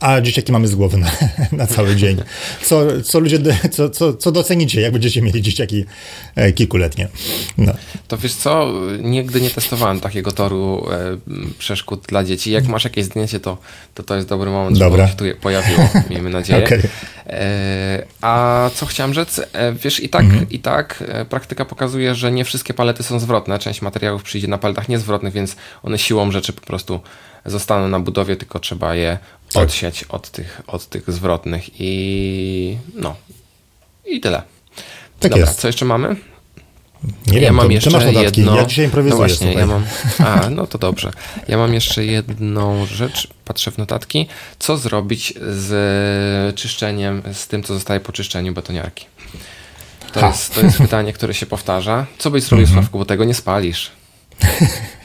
a 0.01 0.21
dzieciaki 0.21 0.53
mamy 0.53 0.69
z 0.69 0.75
głowy 0.75 0.99
na, 0.99 1.11
na 1.53 1.67
cały 1.67 1.97
dzień. 1.97 2.23
Co, 2.63 3.03
co 3.03 3.21
ludzie, 3.21 3.39
co, 3.71 3.91
co, 3.91 4.15
co 4.15 4.33
docenicie, 4.33 4.81
jak 4.81 4.93
będziecie 4.93 5.23
mieli 5.23 5.43
dzieciaki 5.43 5.85
e, 6.35 6.53
kilkuletnie. 6.53 7.09
No. 7.59 7.73
To 8.09 8.19
wiesz 8.19 8.35
co, 8.35 8.73
nigdy 9.03 9.41
nie 9.41 9.51
testowałem 9.51 10.01
takiego 10.01 10.33
toru 10.33 10.87
e, 10.93 11.17
przeszkód 11.59 12.05
dla 12.09 12.25
dzieci. 12.25 12.51
Jak 12.51 12.67
masz 12.67 12.85
jakieś 12.85 13.05
zdjęcie, 13.05 13.41
to 13.41 13.59
to, 13.95 14.03
to 14.03 14.17
jest 14.17 14.29
dobry 14.29 14.51
moment, 14.51 14.79
Dobra. 14.79 15.07
żeby 15.07 15.29
się 15.29 15.35
tu 15.35 15.41
pojawiło, 15.41 15.89
miejmy 16.11 16.31
nadzieję. 16.31 16.61
Okay. 16.71 16.83
E, 17.27 18.07
a 18.21 18.71
co 18.75 18.87
chciałem 18.87 19.15
rzec, 19.15 19.41
e, 19.53 19.73
wiesz, 19.73 20.01
i 20.01 20.09
tak, 20.09 20.25
mhm. 20.25 20.51
i 20.51 20.59
tak 20.59 21.05
e, 21.09 21.25
praktyka 21.25 21.65
pokazuje, 21.65 22.15
że 22.15 22.33
nie 22.33 22.45
wszystkie 22.45 22.75
palety 22.75 23.03
są 23.03 23.21
zwrotne. 23.21 23.59
Część 23.59 23.83
materiałów 23.83 24.23
przyjdzie 24.23 24.49
na 24.49 24.59
paletach 24.59 24.89
niezwrotnych, 24.89 25.33
więc 25.33 25.57
one 25.83 25.99
siłą 25.99 26.31
rzeczy 26.31 26.53
po 26.53 26.61
prostu 26.61 27.01
zostaną 27.47 27.89
na 27.89 28.01
budowie, 28.01 28.37
tylko 28.37 28.59
trzeba 28.59 28.95
je 28.95 29.19
tak. 29.53 29.63
odsiać 29.63 30.05
od 30.05 30.31
tych, 30.31 30.63
od 30.67 30.87
tych 30.87 31.11
zwrotnych 31.11 31.81
i 31.81 32.79
no 32.95 33.17
i 34.07 34.21
tyle. 34.21 34.43
Tak 35.21 35.31
Dobra, 35.31 35.47
jest. 35.47 35.61
co 35.61 35.69
jeszcze 35.69 35.85
mamy? 35.85 36.17
Nie 37.27 37.35
ja 37.35 37.41
wiem, 37.41 37.55
mam 37.55 37.67
to, 37.67 37.73
jeszcze 37.73 37.91
masz 37.91 38.05
notatki. 38.05 38.41
jedno... 38.41 38.57
Ja 38.57 38.65
dzisiaj 38.65 38.85
improwizuję. 38.85 39.21
No 39.21 39.29
właśnie, 39.29 39.53
ja 39.53 39.67
mam... 39.67 39.85
A, 40.27 40.51
no 40.51 40.67
to 40.67 40.79
dobrze. 40.79 41.11
Ja 41.49 41.57
mam 41.57 41.75
jeszcze 41.75 42.05
jedną 42.05 42.87
rzecz, 42.87 43.29
patrzę 43.45 43.71
w 43.71 43.79
notatki. 43.79 44.27
Co 44.59 44.77
zrobić 44.77 45.35
z 45.41 46.57
czyszczeniem, 46.57 47.23
z 47.33 47.47
tym, 47.47 47.63
co 47.63 47.75
zostaje 47.75 48.01
po 48.01 48.13
czyszczeniu 48.13 48.53
betoniarki? 48.53 49.07
To, 50.13 50.27
jest, 50.27 50.55
to 50.55 50.61
jest 50.61 50.79
pytanie, 50.79 51.13
które 51.13 51.35
się 51.35 51.47
powtarza. 51.47 52.07
Co 52.19 52.31
byś 52.31 52.43
zrobił, 52.43 52.67
mhm. 52.67 52.83
Sławku, 52.83 52.99
bo 52.99 53.05
tego 53.05 53.25
nie 53.25 53.35
spalisz? 53.35 53.91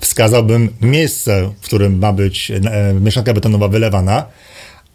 wskazałbym 0.00 0.68
miejsce, 0.80 1.52
w 1.60 1.64
którym 1.64 1.98
ma 1.98 2.12
być 2.12 2.50
e, 2.50 2.94
mieszanka 3.00 3.34
betonowa 3.34 3.68
wylewana, 3.68 4.26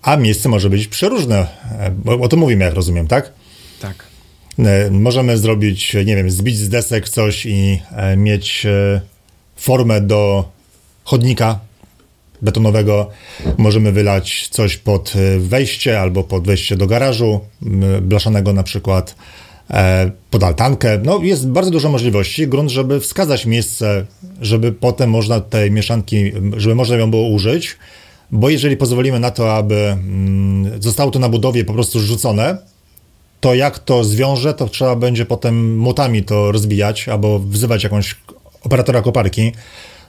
a 0.02 0.18
miejsce 0.18 0.50
może 0.50 0.70
być 0.70 0.88
przeróżne. 0.88 1.48
E, 1.80 1.92
bo 1.92 2.20
o 2.20 2.28
to 2.28 2.38
mówimy, 2.38 2.66
jak 2.66 2.74
rozumiem, 2.74 3.08
tak? 3.08 3.32
Tak. 3.82 4.04
E, 4.60 4.92
możemy 4.92 5.38
zrobić, 5.38 5.94
nie 5.94 6.16
wiem, 6.16 6.32
zbić 6.32 6.58
z 6.58 6.70
desek 6.70 7.10
coś 7.10 7.46
i 7.46 7.82
mieć 8.18 8.68
formę 9.56 10.02
do 10.02 10.50
chodnika 11.04 11.60
betonowego. 12.42 13.10
Możemy 13.58 13.92
wylać 13.92 14.48
coś 14.52 14.78
pod 14.78 15.14
wejście 15.40 16.00
albo 16.00 16.24
pod 16.24 16.48
wejście 16.48 16.78
do 16.78 16.88
garażu, 16.88 17.40
blaszanego 18.02 18.54
na 18.54 18.64
przykład. 18.64 19.16
E, 19.72 20.12
pod 20.30 20.44
altankę. 20.44 21.00
No, 21.04 21.20
jest 21.24 21.48
bardzo 21.48 21.72
dużo 21.72 21.90
możliwości. 21.90 22.48
Grunt, 22.48 22.70
żeby 22.70 23.00
wskazać 23.00 23.46
miejsce, 23.46 24.06
żeby 24.42 24.72
potem 24.72 25.10
można 25.10 25.40
tej 25.40 25.72
mieszanki, 25.72 26.32
żeby 26.58 26.76
można 26.76 26.96
ją 26.96 27.12
było 27.12 27.30
użyć, 27.30 27.78
bo 28.32 28.50
jeżeli 28.50 28.78
pozwolimy 28.78 29.20
na 29.20 29.32
to, 29.32 29.56
aby 29.56 29.76
mm, 29.76 30.82
zostało 30.82 31.12
to 31.12 31.20
na 31.20 31.30
budowie 31.30 31.66
po 31.66 31.74
prostu 31.74 32.00
rzucone, 32.00 32.58
to 33.40 33.56
jak 33.56 33.80
to 33.80 34.04
zwiąże, 34.04 34.54
to 34.54 34.70
trzeba 34.70 34.96
będzie 34.96 35.26
potem 35.26 35.78
młotami 35.78 36.24
to 36.24 36.52
rozbijać 36.52 37.10
albo 37.10 37.40
wzywać 37.40 37.84
jakąś 37.84 38.16
operatora 38.64 39.02
koparki 39.02 39.52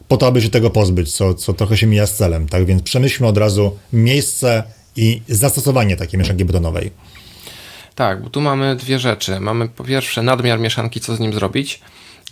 po 0.09 0.17
to, 0.17 0.27
aby 0.27 0.43
się 0.43 0.49
tego 0.49 0.71
pozbyć, 0.71 1.13
co, 1.13 1.35
co 1.35 1.53
trochę 1.53 1.77
się 1.77 1.87
mija 1.87 2.07
z 2.07 2.17
celem. 2.17 2.49
Tak 2.49 2.65
więc 2.65 2.83
przemyślmy 2.83 3.29
od 3.29 3.39
razu 3.39 3.77
miejsce 3.93 4.63
i 4.97 5.23
zastosowanie 5.29 5.97
takiej 5.97 6.19
mieszanki 6.19 6.45
betonowej. 6.45 6.91
Tak, 8.01 8.23
bo 8.23 8.31
tu 8.31 8.41
mamy 8.41 8.77
dwie 8.77 8.99
rzeczy. 8.99 9.41
Mamy 9.41 9.69
po 9.69 9.85
pierwsze 9.85 10.23
nadmiar 10.23 10.61
mieszanki, 10.61 11.01
co 11.01 11.17
z 11.17 11.21
nim 11.21 11.33
zrobić, 11.33 11.81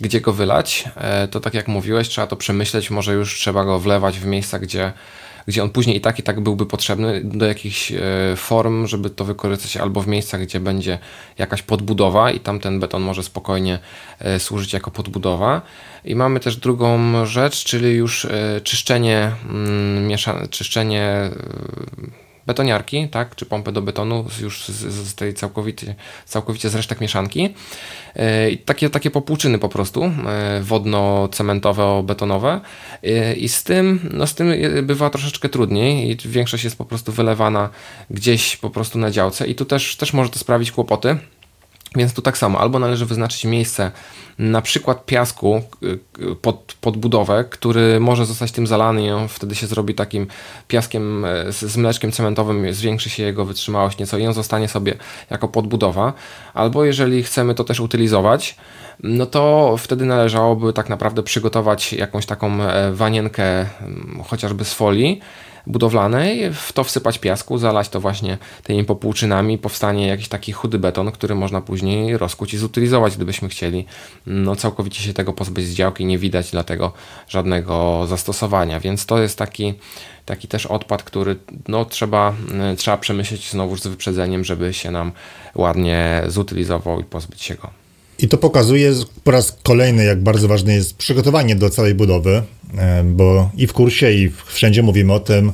gdzie 0.01 0.21
go 0.21 0.33
wylać. 0.33 0.83
E, 0.95 1.27
to 1.27 1.39
tak 1.39 1.53
jak 1.53 1.67
mówiłeś, 1.67 2.09
trzeba 2.09 2.27
to 2.27 2.35
przemyśleć, 2.35 2.91
może 2.91 3.13
już 3.13 3.35
trzeba 3.35 3.65
go 3.65 3.79
wlewać 3.79 4.19
w 4.19 4.25
miejsca, 4.25 4.59
gdzie, 4.59 4.93
gdzie 5.47 5.63
on 5.63 5.69
później 5.69 5.97
i 5.97 6.01
tak 6.01 6.19
i 6.19 6.23
tak 6.23 6.39
byłby 6.39 6.65
potrzebny 6.65 7.21
do 7.23 7.45
jakichś 7.45 7.91
e, 7.91 7.97
form, 8.35 8.87
żeby 8.87 9.09
to 9.09 9.25
wykorzystać 9.25 9.77
albo 9.77 10.01
w 10.01 10.07
miejscach, 10.07 10.41
gdzie 10.41 10.59
będzie 10.59 10.99
jakaś 11.37 11.61
podbudowa 11.61 12.31
i 12.31 12.39
tam 12.39 12.59
ten 12.59 12.79
beton 12.79 13.01
może 13.01 13.23
spokojnie 13.23 13.79
e, 14.19 14.39
służyć 14.39 14.73
jako 14.73 14.91
podbudowa. 14.91 15.61
I 16.05 16.15
mamy 16.15 16.39
też 16.39 16.57
drugą 16.57 17.25
rzecz, 17.25 17.63
czyli 17.63 17.95
już 17.95 18.27
czyszczenie, 18.63 19.31
mm, 19.49 20.17
czyszczenie 20.49 21.29
betoniarki, 22.49 23.07
tak, 23.07 23.35
czy 23.35 23.45
pompę 23.45 23.71
do 23.71 23.81
betonu 23.81 24.25
już 24.41 24.65
z, 24.65 25.09
z 25.09 25.15
tej 25.15 25.33
całkowicie, 25.33 25.95
całkowicie 26.25 26.69
z 26.69 26.75
resztek 26.75 27.01
mieszanki. 27.01 27.49
E, 28.15 28.57
takie, 28.57 28.89
takie 28.89 29.11
popłuczyny 29.11 29.59
po 29.59 29.69
prostu, 29.69 30.03
e, 30.03 30.11
wodno-cementowo-betonowe 30.61 32.59
e, 33.03 33.33
i 33.33 33.49
z 33.49 33.63
tym, 33.63 34.09
no 34.13 34.27
z 34.27 34.35
tym 34.35 34.53
bywa 34.83 35.09
troszeczkę 35.09 35.49
trudniej 35.49 36.11
i 36.11 36.17
większość 36.29 36.63
jest 36.63 36.77
po 36.77 36.85
prostu 36.85 37.11
wylewana 37.11 37.69
gdzieś 38.09 38.57
po 38.57 38.69
prostu 38.69 38.99
na 38.99 39.11
działce 39.11 39.47
i 39.47 39.55
tu 39.55 39.65
też, 39.65 39.95
też 39.95 40.13
może 40.13 40.29
to 40.29 40.39
sprawić 40.39 40.71
kłopoty. 40.71 41.17
Więc 41.95 42.13
tu 42.13 42.21
tak 42.21 42.37
samo, 42.37 42.59
albo 42.59 42.79
należy 42.79 43.05
wyznaczyć 43.05 43.45
miejsce, 43.45 43.91
na 44.39 44.61
przykład 44.61 45.05
piasku 45.05 45.61
y, 45.83 45.99
y, 46.31 46.35
pod, 46.35 46.75
pod 46.81 46.97
budowę, 46.97 47.45
który 47.49 47.99
może 47.99 48.25
zostać 48.25 48.51
tym 48.51 48.67
zalany 48.67 49.05
i 49.05 49.11
on 49.11 49.27
wtedy 49.27 49.55
się 49.55 49.67
zrobi 49.67 49.93
takim 49.95 50.27
piaskiem 50.67 51.25
e, 51.25 51.51
z, 51.51 51.59
z 51.59 51.77
mleczkiem 51.77 52.11
cementowym, 52.11 52.73
zwiększy 52.73 53.09
się 53.09 53.23
jego 53.23 53.45
wytrzymałość 53.45 53.97
nieco 53.97 54.17
i 54.17 54.27
on 54.27 54.33
zostanie 54.33 54.67
sobie 54.67 54.95
jako 55.29 55.47
podbudowa. 55.47 56.13
Albo 56.53 56.85
jeżeli 56.85 57.23
chcemy 57.23 57.55
to 57.55 57.63
też 57.63 57.79
utylizować, 57.79 58.55
no 59.03 59.25
to 59.25 59.75
wtedy 59.77 60.05
należałoby 60.05 60.73
tak 60.73 60.89
naprawdę 60.89 61.23
przygotować 61.23 61.93
jakąś 61.93 62.25
taką 62.25 62.63
e, 62.63 62.91
wanienkę 62.91 63.65
chociażby 64.27 64.65
z 64.65 64.73
folii, 64.73 65.21
budowlanej, 65.67 66.53
w 66.53 66.73
to 66.73 66.83
wsypać 66.83 67.19
piasku, 67.19 67.57
zalać 67.57 67.89
to 67.89 67.99
właśnie 67.99 68.37
tymi 68.63 68.85
popłuczynami, 68.85 69.57
powstanie 69.57 70.07
jakiś 70.07 70.27
taki 70.27 70.51
chudy 70.51 70.79
beton, 70.79 71.11
który 71.11 71.35
można 71.35 71.61
później 71.61 72.17
rozkuć 72.17 72.53
i 72.53 72.57
zutylizować, 72.57 73.15
gdybyśmy 73.15 73.49
chcieli 73.49 73.85
no, 74.25 74.55
całkowicie 74.55 75.03
się 75.03 75.13
tego 75.13 75.33
pozbyć 75.33 75.65
z 75.65 75.73
działki, 75.73 76.05
nie 76.05 76.17
widać 76.17 76.51
dlatego 76.51 76.93
żadnego 77.27 78.05
zastosowania, 78.07 78.79
więc 78.79 79.05
to 79.05 79.21
jest 79.21 79.37
taki 79.37 79.73
taki 80.25 80.47
też 80.47 80.65
odpad, 80.65 81.03
który 81.03 81.35
no, 81.67 81.85
trzeba, 81.85 82.33
trzeba 82.77 82.97
przemyśleć 82.97 83.51
znowu 83.51 83.77
z 83.77 83.87
wyprzedzeniem, 83.87 84.43
żeby 84.43 84.73
się 84.73 84.91
nam 84.91 85.11
ładnie 85.55 86.21
zutylizował 86.27 86.99
i 86.99 87.03
pozbyć 87.03 87.41
się 87.41 87.55
go. 87.55 87.78
I 88.19 88.27
to 88.27 88.37
pokazuje 88.37 88.93
po 89.23 89.31
raz 89.31 89.57
kolejny, 89.63 90.05
jak 90.05 90.23
bardzo 90.23 90.47
ważne 90.47 90.73
jest 90.73 90.97
przygotowanie 90.97 91.55
do 91.55 91.69
całej 91.69 91.95
budowy, 91.95 92.41
e, 92.77 93.03
bo 93.03 93.49
i 93.57 93.67
w 93.67 93.73
kursie, 93.73 94.11
i 94.11 94.31
wszędzie 94.45 94.83
mówimy 94.83 95.13
o 95.13 95.19
tym, 95.19 95.51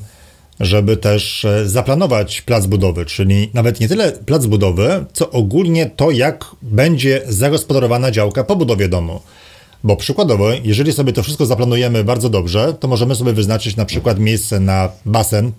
żeby 0.60 0.98
też 0.98 1.46
e, 1.46 1.70
zaplanować 1.70 2.42
plac 2.42 2.66
budowy, 2.66 3.06
czyli 3.06 3.50
nawet 3.54 3.80
nie 3.80 3.88
tyle 3.88 4.12
plac 4.12 4.46
budowy, 4.46 5.06
co 5.14 5.32
ogólnie 5.32 5.86
to, 5.86 6.12
jak 6.12 6.46
będzie 6.62 7.22
zagospodarowana 7.28 8.12
działka 8.12 8.44
po 8.44 8.56
budowie 8.56 8.90
domu. 8.90 9.22
Bo 9.84 9.96
przykładowo, 9.96 10.52
jeżeli 10.64 10.94
sobie 10.94 11.14
to 11.14 11.24
wszystko 11.24 11.46
zaplanujemy 11.46 12.04
bardzo 12.04 12.30
dobrze, 12.30 12.74
to 12.80 12.88
możemy 12.88 13.16
sobie 13.16 13.34
wyznaczyć 13.34 13.76
na 13.76 13.86
przykład 13.86 14.20
miejsce 14.20 14.60
na 14.60 14.90
basen 15.06 15.52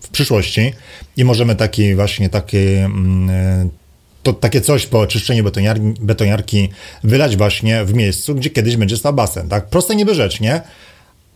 w 0.00 0.08
przyszłości 0.08 0.72
i 1.16 1.24
możemy 1.24 1.56
taki 1.56 1.94
właśnie 1.94 2.28
taki 2.28 2.58
mm, 2.58 3.30
e, 3.30 3.81
to 4.22 4.32
takie 4.32 4.60
coś 4.60 4.86
po 4.86 5.00
oczyszczeniu 5.00 5.44
betoniarki, 5.44 5.94
betoniarki 6.00 6.68
wylać 7.04 7.36
właśnie 7.36 7.84
w 7.84 7.94
miejscu, 7.94 8.34
gdzie 8.34 8.50
kiedyś 8.50 8.76
będzie 8.76 8.96
stał 8.96 9.12
basen. 9.12 9.48
Tak? 9.48 9.68
Proste 9.68 9.96
niby 9.96 10.14
rzecz, 10.14 10.40
nie? 10.40 10.60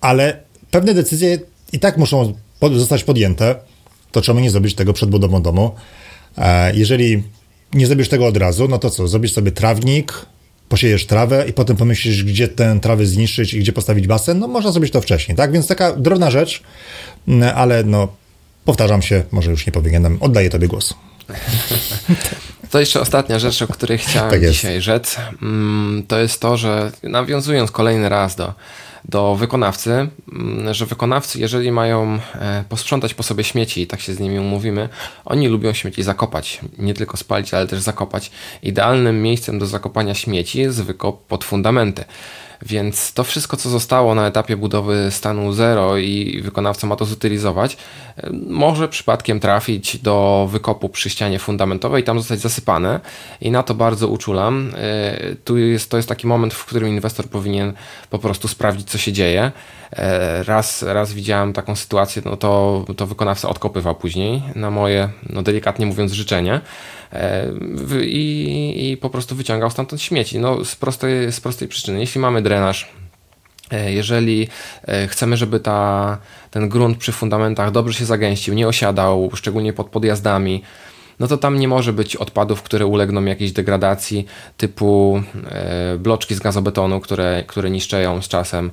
Ale 0.00 0.40
pewne 0.70 0.94
decyzje 0.94 1.38
i 1.72 1.78
tak 1.78 1.96
muszą 1.96 2.34
zostać 2.74 3.04
podjęte. 3.04 3.54
To 4.12 4.22
czemu 4.22 4.40
nie 4.40 4.50
zrobić 4.50 4.74
tego 4.74 4.92
przed 4.92 5.10
budową 5.10 5.42
domu? 5.42 5.70
E, 6.38 6.76
jeżeli 6.76 7.22
nie 7.74 7.86
zrobisz 7.86 8.08
tego 8.08 8.26
od 8.26 8.36
razu, 8.36 8.68
no 8.68 8.78
to 8.78 8.90
co? 8.90 9.08
Zrobisz 9.08 9.32
sobie 9.32 9.52
trawnik, 9.52 10.26
posiejesz 10.68 11.06
trawę 11.06 11.44
i 11.48 11.52
potem 11.52 11.76
pomyślisz, 11.76 12.24
gdzie 12.24 12.48
tę 12.48 12.78
trawę 12.82 13.06
zniszczyć 13.06 13.54
i 13.54 13.58
gdzie 13.58 13.72
postawić 13.72 14.06
basen. 14.06 14.38
No 14.38 14.48
można 14.48 14.72
zrobić 14.72 14.92
to 14.92 15.00
wcześniej, 15.00 15.36
tak? 15.36 15.52
Więc 15.52 15.66
taka 15.66 15.92
drobna 15.92 16.30
rzecz, 16.30 16.62
ale 17.54 17.84
no 17.84 18.08
powtarzam 18.64 19.02
się, 19.02 19.22
może 19.32 19.50
już 19.50 19.66
nie 19.66 19.72
powinienem. 19.72 20.18
Oddaję 20.20 20.50
tobie 20.50 20.68
głos. 20.68 20.94
To 22.76 22.80
jeszcze 22.80 23.00
ostatnia 23.00 23.38
rzecz, 23.38 23.62
o 23.62 23.66
której 23.66 23.98
chciałem 23.98 24.30
tak 24.30 24.46
dzisiaj 24.46 24.80
rzec. 24.82 25.16
Mm, 25.42 26.04
to 26.08 26.18
jest 26.18 26.40
to, 26.40 26.56
że 26.56 26.92
nawiązując 27.02 27.70
kolejny 27.70 28.08
raz 28.08 28.36
do, 28.36 28.54
do 29.04 29.36
wykonawcy, 29.36 30.08
mm, 30.32 30.74
że 30.74 30.86
wykonawcy, 30.86 31.40
jeżeli 31.40 31.72
mają 31.72 32.18
e, 32.34 32.64
posprzątać 32.68 33.14
po 33.14 33.22
sobie 33.22 33.44
śmieci, 33.44 33.86
tak 33.86 34.00
się 34.00 34.14
z 34.14 34.20
nimi 34.20 34.38
umówimy, 34.38 34.88
oni 35.24 35.48
lubią 35.48 35.72
śmieci 35.72 36.02
zakopać. 36.02 36.60
Nie 36.78 36.94
tylko 36.94 37.16
spalić, 37.16 37.54
ale 37.54 37.66
też 37.66 37.80
zakopać. 37.80 38.30
Idealnym 38.62 39.22
miejscem 39.22 39.58
do 39.58 39.66
zakopania 39.66 40.14
śmieci 40.14 40.58
jest 40.58 40.82
wykop 40.82 41.26
pod 41.26 41.44
fundamenty. 41.44 42.04
Więc 42.62 43.12
to 43.12 43.24
wszystko, 43.24 43.56
co 43.56 43.70
zostało 43.70 44.14
na 44.14 44.26
etapie 44.26 44.56
budowy 44.56 45.10
stanu 45.10 45.52
zero 45.52 45.96
i 45.96 46.40
wykonawca 46.44 46.86
ma 46.86 46.96
to 46.96 47.04
zutylizować, 47.04 47.76
może 48.46 48.88
przypadkiem 48.88 49.40
trafić 49.40 49.98
do 49.98 50.48
wykopu 50.50 50.88
przy 50.88 51.10
ścianie 51.10 51.38
fundamentowej 51.38 52.02
i 52.02 52.04
tam 52.04 52.18
zostać 52.18 52.40
zasypane. 52.40 53.00
I 53.40 53.50
na 53.50 53.62
to 53.62 53.74
bardzo 53.74 54.08
uczulam. 54.08 54.72
E, 54.76 55.34
tu 55.44 55.58
jest, 55.58 55.90
to 55.90 55.96
jest 55.96 56.08
taki 56.08 56.26
moment, 56.26 56.54
w 56.54 56.64
którym 56.64 56.88
inwestor 56.88 57.28
powinien 57.28 57.72
po 58.10 58.18
prostu 58.18 58.48
sprawdzić, 58.48 58.90
co 58.90 58.98
się 58.98 59.12
dzieje. 59.12 59.52
E, 59.92 60.42
raz, 60.42 60.82
raz 60.82 61.12
widziałem 61.12 61.52
taką 61.52 61.76
sytuację, 61.76 62.22
no 62.24 62.36
to, 62.36 62.84
to 62.96 63.06
wykonawca 63.06 63.48
odkopywał 63.48 63.94
później 63.94 64.42
na 64.54 64.70
moje, 64.70 65.08
no 65.30 65.42
delikatnie 65.42 65.86
mówiąc, 65.86 66.12
życzenie. 66.12 66.60
I, 68.02 68.90
i 68.90 68.96
po 68.96 69.10
prostu 69.10 69.34
wyciągał 69.34 69.70
stamtąd 69.70 70.02
śmieci. 70.02 70.38
No, 70.38 70.64
z, 70.64 70.76
prostej, 70.76 71.32
z 71.32 71.40
prostej 71.40 71.68
przyczyny. 71.68 72.00
Jeśli 72.00 72.20
mamy 72.20 72.42
drenaż, 72.42 72.88
e, 73.70 73.92
jeżeli 73.92 74.48
e, 74.84 75.06
chcemy, 75.06 75.36
żeby 75.36 75.60
ta, 75.60 76.18
ten 76.50 76.68
grunt 76.68 76.98
przy 76.98 77.12
fundamentach 77.12 77.70
dobrze 77.70 77.98
się 77.98 78.04
zagęścił, 78.04 78.54
nie 78.54 78.68
osiadał, 78.68 79.30
szczególnie 79.34 79.72
pod 79.72 79.86
podjazdami, 79.86 80.62
no 81.20 81.26
to 81.28 81.36
tam 81.36 81.58
nie 81.58 81.68
może 81.68 81.92
być 81.92 82.16
odpadów, 82.16 82.62
które 82.62 82.86
ulegną 82.86 83.24
jakiejś 83.24 83.52
degradacji, 83.52 84.26
typu 84.56 85.22
e, 85.50 85.98
bloczki 85.98 86.34
z 86.34 86.40
gazobetonu, 86.40 87.00
które, 87.00 87.44
które 87.46 87.70
niszczeją 87.70 88.22
z 88.22 88.28
czasem, 88.28 88.70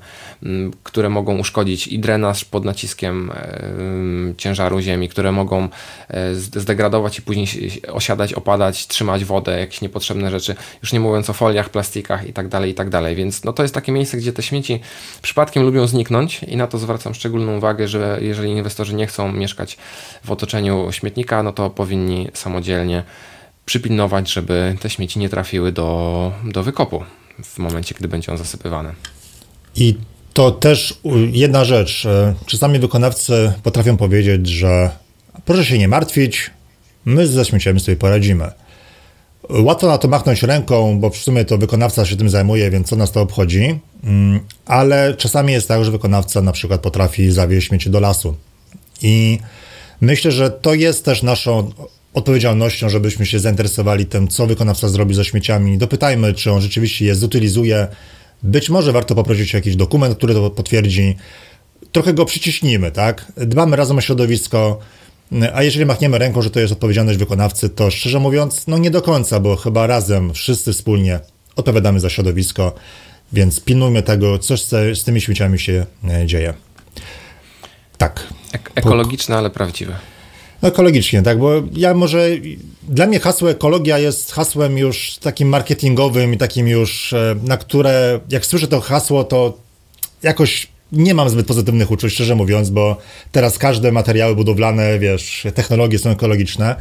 które 0.84 1.10
mogą 1.10 1.38
uszkodzić 1.38 1.88
i 1.88 2.00
drenaż 2.00 2.46
pod 2.46 2.66
naciskiem 2.66 3.32
e, 3.32 4.34
ciężaru 4.38 4.80
ziemi, 4.80 5.10
które 5.10 5.32
mogą 5.32 5.70
e, 6.10 6.36
zdegradować 6.36 7.20
i 7.20 7.22
później 7.22 7.48
osiadać, 7.92 8.34
opadać, 8.34 8.88
trzymać 8.88 9.26
wodę, 9.26 9.60
jakieś 9.60 9.82
niepotrzebne 9.82 10.32
rzeczy, 10.32 10.56
już 10.82 10.94
nie 10.94 11.00
mówiąc 11.00 11.30
o 11.30 11.34
foliach, 11.34 11.70
plastikach 11.70 12.28
i 12.28 12.34
tak 12.34 12.48
dalej, 12.48 12.72
i 12.72 12.74
tak. 12.74 12.94
Więc 13.16 13.44
no 13.44 13.54
to 13.54 13.64
jest 13.64 13.76
takie 13.76 13.92
miejsce, 13.92 14.18
gdzie 14.18 14.34
te 14.34 14.44
śmieci 14.44 14.80
przypadkiem 15.22 15.64
lubią 15.64 15.88
zniknąć 15.88 16.44
i 16.44 16.58
na 16.58 16.68
to 16.68 16.78
zwracam 16.78 17.14
szczególną 17.14 17.58
uwagę, 17.58 17.88
że 17.88 18.20
jeżeli 18.22 18.52
inwestorzy 18.52 18.96
nie 18.96 19.08
chcą 19.08 19.32
mieszkać 19.32 19.78
w 20.24 20.32
otoczeniu 20.32 20.92
śmietnika, 20.92 21.44
no 21.44 21.54
to 21.54 21.70
powinni 21.70 22.30
samodzielnie 22.34 23.04
przypilnować, 23.66 24.34
żeby 24.34 24.76
te 24.82 24.90
śmieci 24.90 25.20
nie 25.20 25.30
trafiły 25.30 25.72
do, 25.72 26.32
do 26.44 26.64
wykopu 26.64 27.04
w 27.44 27.58
momencie, 27.58 27.96
gdy 28.00 28.08
będzie 28.08 28.32
on 28.32 28.38
zasypywany. 28.38 28.94
I 29.76 29.98
to 30.34 30.52
też 30.52 31.00
jedna 31.32 31.66
rzecz. 31.66 32.06
E, 32.06 32.34
czasami 32.46 32.80
wykonawcy 32.80 33.54
potrafią 33.64 33.98
powiedzieć, 33.98 34.48
że 34.48 34.90
proszę 35.46 35.66
się 35.66 35.78
nie 35.78 35.88
martwić, 35.88 36.52
my 37.06 37.28
ze 37.28 37.46
śmieciami 37.46 37.80
sobie 37.80 37.98
poradzimy. 37.98 38.52
Łatwo 39.50 39.88
na 39.88 39.98
to 39.98 40.08
machnąć 40.08 40.44
ręką, 40.44 41.00
bo 41.00 41.10
w 41.10 41.18
sumie 41.18 41.46
to 41.46 41.58
wykonawca 41.58 42.06
się 42.06 42.18
tym 42.18 42.30
zajmuje, 42.30 42.72
więc 42.72 42.88
co 42.90 42.96
nas 42.96 43.12
to 43.12 43.22
obchodzi. 43.22 43.80
Mm, 44.04 44.40
ale 44.66 45.14
czasami 45.14 45.54
jest 45.54 45.68
tak, 45.68 45.86
że 45.86 45.92
wykonawca 45.92 46.42
na 46.42 46.52
przykład 46.52 46.82
potrafi 46.82 47.32
zawieźć 47.32 47.68
śmieci 47.68 47.90
do 47.90 48.00
lasu. 48.00 48.38
I 49.02 49.40
myślę, 50.02 50.32
że 50.32 50.52
to 50.52 50.74
jest 50.74 51.06
też 51.06 51.24
naszą 51.24 51.72
odpowiedzialnością, 52.14 52.90
żebyśmy 52.90 53.26
się 53.26 53.40
zainteresowali 53.40 54.06
tym, 54.06 54.28
co 54.28 54.48
wykonawca 54.48 54.90
zrobi 54.90 55.16
ze 55.16 55.26
śmieciami. 55.26 55.78
Dopytajmy, 55.78 56.34
czy 56.34 56.52
on 56.52 56.62
rzeczywiście 56.62 57.06
je 57.06 57.16
zutylizuje. 57.16 57.88
Być 58.44 58.70
może 58.70 58.92
warto 58.92 59.16
poprosić 59.16 59.56
o 59.56 59.58
jakiś 59.58 59.76
dokument, 59.76 60.18
który 60.18 60.34
to 60.34 60.50
potwierdzi. 60.50 61.16
Trochę 61.92 62.14
go 62.14 62.26
przyciśnijmy, 62.26 62.92
tak? 62.92 63.32
Dbamy 63.38 63.76
razem 63.76 63.98
o 63.98 64.02
środowisko, 64.02 64.80
a 65.54 65.64
jeżeli 65.64 65.86
machniemy 65.86 66.18
ręką, 66.18 66.42
że 66.42 66.50
to 66.50 66.60
jest 66.60 66.74
odpowiedzialność 66.74 67.20
wykonawcy, 67.20 67.70
to 67.70 67.92
szczerze 67.92 68.20
mówiąc, 68.20 68.68
no 68.68 68.78
nie 68.78 68.92
do 68.92 69.02
końca, 69.02 69.40
bo 69.40 69.56
chyba 69.56 69.88
razem, 69.88 70.34
wszyscy 70.34 70.74
wspólnie 70.74 71.20
odpowiadamy 71.56 72.00
za 72.00 72.10
środowisko, 72.10 72.76
więc 73.34 73.60
pilnujmy 73.60 74.04
tego, 74.04 74.40
co 74.40 74.58
z, 74.58 74.70
z 74.70 75.04
tymi 75.04 75.22
śmieciami 75.22 75.60
się 75.60 75.86
e, 76.10 76.26
dzieje. 76.26 76.54
Tak. 77.98 78.28
Ek 78.54 78.72
ekologiczne, 78.76 79.38
ale 79.38 79.50
prawdziwe. 79.50 79.96
No 80.64 80.70
ekologicznie, 80.70 81.22
tak, 81.22 81.40
bo 81.40 81.52
ja 81.76 81.94
może, 81.94 82.30
dla 82.84 83.08
mnie 83.08 83.20
hasło 83.20 83.50
ekologia 83.52 84.00
jest 84.00 84.32
hasłem 84.32 84.78
już 84.78 85.18
takim 85.18 85.48
marketingowym 85.50 86.34
i 86.34 86.38
takim 86.38 86.68
już, 86.68 87.14
e, 87.14 87.36
na 87.44 87.58
które, 87.58 88.20
jak 88.30 88.46
słyszę 88.46 88.68
to 88.68 88.82
hasło, 88.82 89.24
to 89.24 89.58
jakoś 90.24 90.68
nie 90.92 91.14
mam 91.14 91.30
zbyt 91.30 91.48
pozytywnych 91.48 91.92
uczuć, 91.92 92.14
szczerze 92.14 92.36
mówiąc, 92.36 92.70
bo 92.70 92.98
teraz 93.32 93.58
każde 93.58 93.92
materiały 93.92 94.36
budowlane, 94.36 95.00
wiesz, 95.00 95.48
technologie 95.56 96.00
są 96.00 96.10
ekologiczne, 96.10 96.76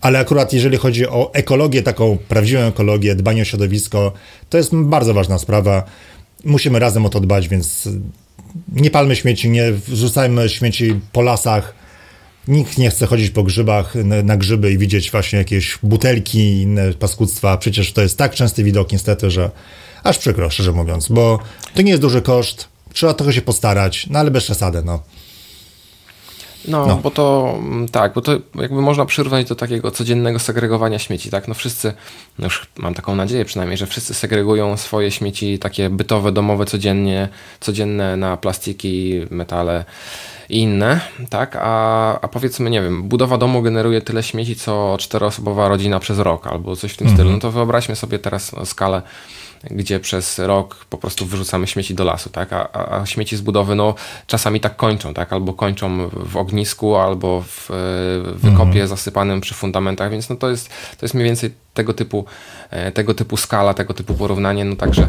ale 0.00 0.18
akurat 0.18 0.52
jeżeli 0.52 0.76
chodzi 0.76 1.06
o 1.06 1.30
ekologię, 1.34 1.82
taką 1.82 2.18
prawdziwą 2.28 2.60
ekologię, 2.60 3.14
dbanie 3.14 3.42
o 3.42 3.44
środowisko, 3.44 4.12
to 4.48 4.58
jest 4.58 4.74
bardzo 4.74 5.14
ważna 5.14 5.38
sprawa. 5.38 5.84
Musimy 6.44 6.78
razem 6.78 7.06
o 7.06 7.08
to 7.08 7.20
dbać, 7.20 7.48
więc 7.48 7.88
nie 8.72 8.90
palmy 8.90 9.16
śmieci, 9.16 9.50
nie 9.50 9.72
wrzucajmy 9.72 10.48
śmieci 10.48 11.00
po 11.12 11.22
lasach, 11.22 11.79
Nikt 12.48 12.78
nie 12.78 12.90
chce 12.90 13.06
chodzić 13.06 13.30
po 13.30 13.42
grzybach, 13.42 13.94
na, 14.24 14.36
grzyby 14.36 14.72
i 14.72 14.78
widzieć 14.78 15.10
właśnie 15.10 15.38
jakieś 15.38 15.78
butelki 15.82 16.38
i 16.38 16.62
inne 16.62 16.92
paskudztwa. 16.92 17.56
Przecież 17.56 17.92
to 17.92 18.02
jest 18.02 18.18
tak 18.18 18.34
częsty 18.34 18.64
widok 18.64 18.92
niestety, 18.92 19.30
że 19.30 19.50
aż 20.02 20.18
przykro, 20.18 20.50
szczerze 20.50 20.72
mówiąc, 20.72 21.08
bo 21.08 21.38
to 21.74 21.82
nie 21.82 21.90
jest 21.90 22.02
duży 22.02 22.22
koszt, 22.22 22.68
trzeba 22.92 23.14
trochę 23.14 23.32
się 23.32 23.42
postarać, 23.42 24.06
no 24.10 24.18
ale 24.18 24.30
bez 24.30 24.44
przesady, 24.44 24.82
no. 24.84 25.02
No, 26.68 26.86
no, 26.86 26.96
bo 26.96 27.10
to 27.10 27.54
mm, 27.58 27.88
tak, 27.88 28.12
bo 28.12 28.20
to 28.20 28.32
jakby 28.54 28.82
można 28.82 29.06
przyrównać 29.06 29.48
do 29.48 29.54
takiego 29.54 29.90
codziennego 29.90 30.38
segregowania 30.38 30.98
śmieci, 30.98 31.30
tak? 31.30 31.48
No 31.48 31.54
wszyscy, 31.54 31.92
no 32.38 32.46
już 32.46 32.66
mam 32.78 32.94
taką 32.94 33.14
nadzieję 33.14 33.44
przynajmniej, 33.44 33.76
że 33.78 33.86
wszyscy 33.86 34.14
segregują 34.14 34.76
swoje 34.76 35.10
śmieci 35.10 35.58
takie 35.58 35.90
bytowe, 35.90 36.32
domowe 36.32 36.66
codziennie, 36.66 37.28
codzienne 37.60 38.16
na 38.16 38.36
plastiki, 38.36 39.20
metale 39.30 39.84
i 40.50 40.58
inne, 40.58 41.00
tak? 41.30 41.56
A, 41.60 42.20
a 42.20 42.28
powiedzmy, 42.28 42.70
nie 42.70 42.82
wiem, 42.82 43.02
budowa 43.02 43.38
domu 43.38 43.62
generuje 43.62 44.00
tyle 44.00 44.22
śmieci, 44.22 44.56
co 44.56 44.96
czteroosobowa 45.00 45.68
rodzina 45.68 46.00
przez 46.00 46.18
rok 46.18 46.46
albo 46.46 46.76
coś 46.76 46.92
w 46.92 46.96
tym 46.96 47.06
mhm. 47.06 47.16
stylu. 47.16 47.32
No 47.32 47.38
to 47.40 47.50
wyobraźmy 47.50 47.96
sobie 47.96 48.18
teraz 48.18 48.52
skalę 48.64 49.02
gdzie 49.64 50.00
przez 50.00 50.38
rok 50.38 50.84
po 50.90 50.98
prostu 50.98 51.26
wyrzucamy 51.26 51.66
śmieci 51.66 51.94
do 51.94 52.04
lasu, 52.04 52.30
tak? 52.30 52.52
A, 52.52 53.00
a, 53.00 53.06
śmieci 53.06 53.36
z 53.36 53.40
budowy, 53.40 53.74
no, 53.74 53.94
czasami 54.26 54.60
tak 54.60 54.76
kończą, 54.76 55.14
tak? 55.14 55.32
Albo 55.32 55.52
kończą 55.52 56.08
w 56.12 56.36
ognisku, 56.36 56.96
albo 56.96 57.40
w, 57.40 57.66
w 57.68 58.40
wykopie 58.40 58.66
mhm. 58.66 58.88
zasypanym 58.88 59.40
przy 59.40 59.54
fundamentach, 59.54 60.10
więc 60.10 60.28
no 60.28 60.36
to 60.36 60.50
jest, 60.50 60.68
to 60.68 61.06
jest 61.06 61.14
mniej 61.14 61.24
więcej 61.24 61.50
tego 61.74 61.94
typu, 61.94 62.24
e, 62.70 62.92
tego 62.92 63.14
typu 63.14 63.36
skala, 63.36 63.74
tego 63.74 63.94
typu 63.94 64.14
porównanie, 64.14 64.64
no 64.64 64.76
także 64.76 65.08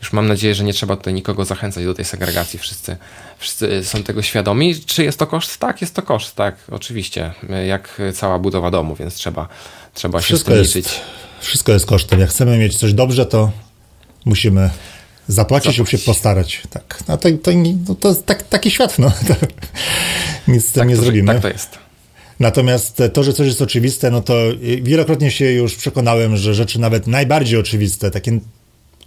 już 0.00 0.12
mam 0.12 0.28
nadzieję, 0.28 0.54
że 0.54 0.64
nie 0.64 0.72
trzeba 0.72 0.96
tutaj 0.96 1.14
nikogo 1.14 1.44
zachęcać 1.44 1.84
do 1.84 1.94
tej 1.94 2.04
segregacji, 2.04 2.58
wszyscy, 2.58 2.96
wszyscy 3.38 3.84
są 3.84 4.02
tego 4.02 4.22
świadomi. 4.22 4.80
Czy 4.86 5.04
jest 5.04 5.18
to 5.18 5.26
koszt? 5.26 5.58
Tak, 5.58 5.80
jest 5.80 5.94
to 5.94 6.02
koszt, 6.02 6.36
tak, 6.36 6.56
oczywiście, 6.70 7.32
jak 7.66 8.02
cała 8.14 8.38
budowa 8.38 8.70
domu, 8.70 8.96
więc 8.96 9.14
trzeba, 9.14 9.48
trzeba 9.94 10.22
się 10.22 10.36
z 10.36 10.44
tym 10.44 10.58
liczyć. 10.58 10.86
Jest, 10.86 11.00
wszystko 11.40 11.72
jest 11.72 11.86
kosztem. 11.86 12.20
Jak 12.20 12.30
chcemy 12.30 12.58
mieć 12.58 12.78
coś 12.78 12.92
dobrze, 12.92 13.26
to 13.26 13.50
musimy 14.24 14.70
zapłacić 15.28 15.78
lub 15.78 15.88
się 15.88 15.98
postarać. 15.98 16.62
Tak. 16.70 16.98
No 17.08 17.16
to, 17.16 17.28
to, 17.42 17.50
no 17.88 17.94
to 17.94 18.08
jest 18.08 18.26
tak, 18.26 18.42
taki 18.42 18.70
świat, 18.70 18.98
no. 18.98 19.12
Nic 20.48 20.68
z 20.68 20.72
tym 20.72 20.80
tak 20.80 20.88
nie 20.88 20.96
to, 20.96 21.02
zrobimy. 21.02 21.32
Tak 21.32 21.42
to 21.42 21.48
jest. 21.48 21.78
Natomiast 22.40 23.02
to, 23.12 23.22
że 23.24 23.32
coś 23.32 23.46
jest 23.46 23.62
oczywiste, 23.62 24.10
no 24.10 24.20
to 24.20 24.34
wielokrotnie 24.82 25.30
się 25.30 25.52
już 25.52 25.76
przekonałem, 25.76 26.36
że 26.36 26.54
rzeczy 26.54 26.80
nawet 26.80 27.06
najbardziej 27.06 27.58
oczywiste, 27.58 28.10
takie, 28.10 28.38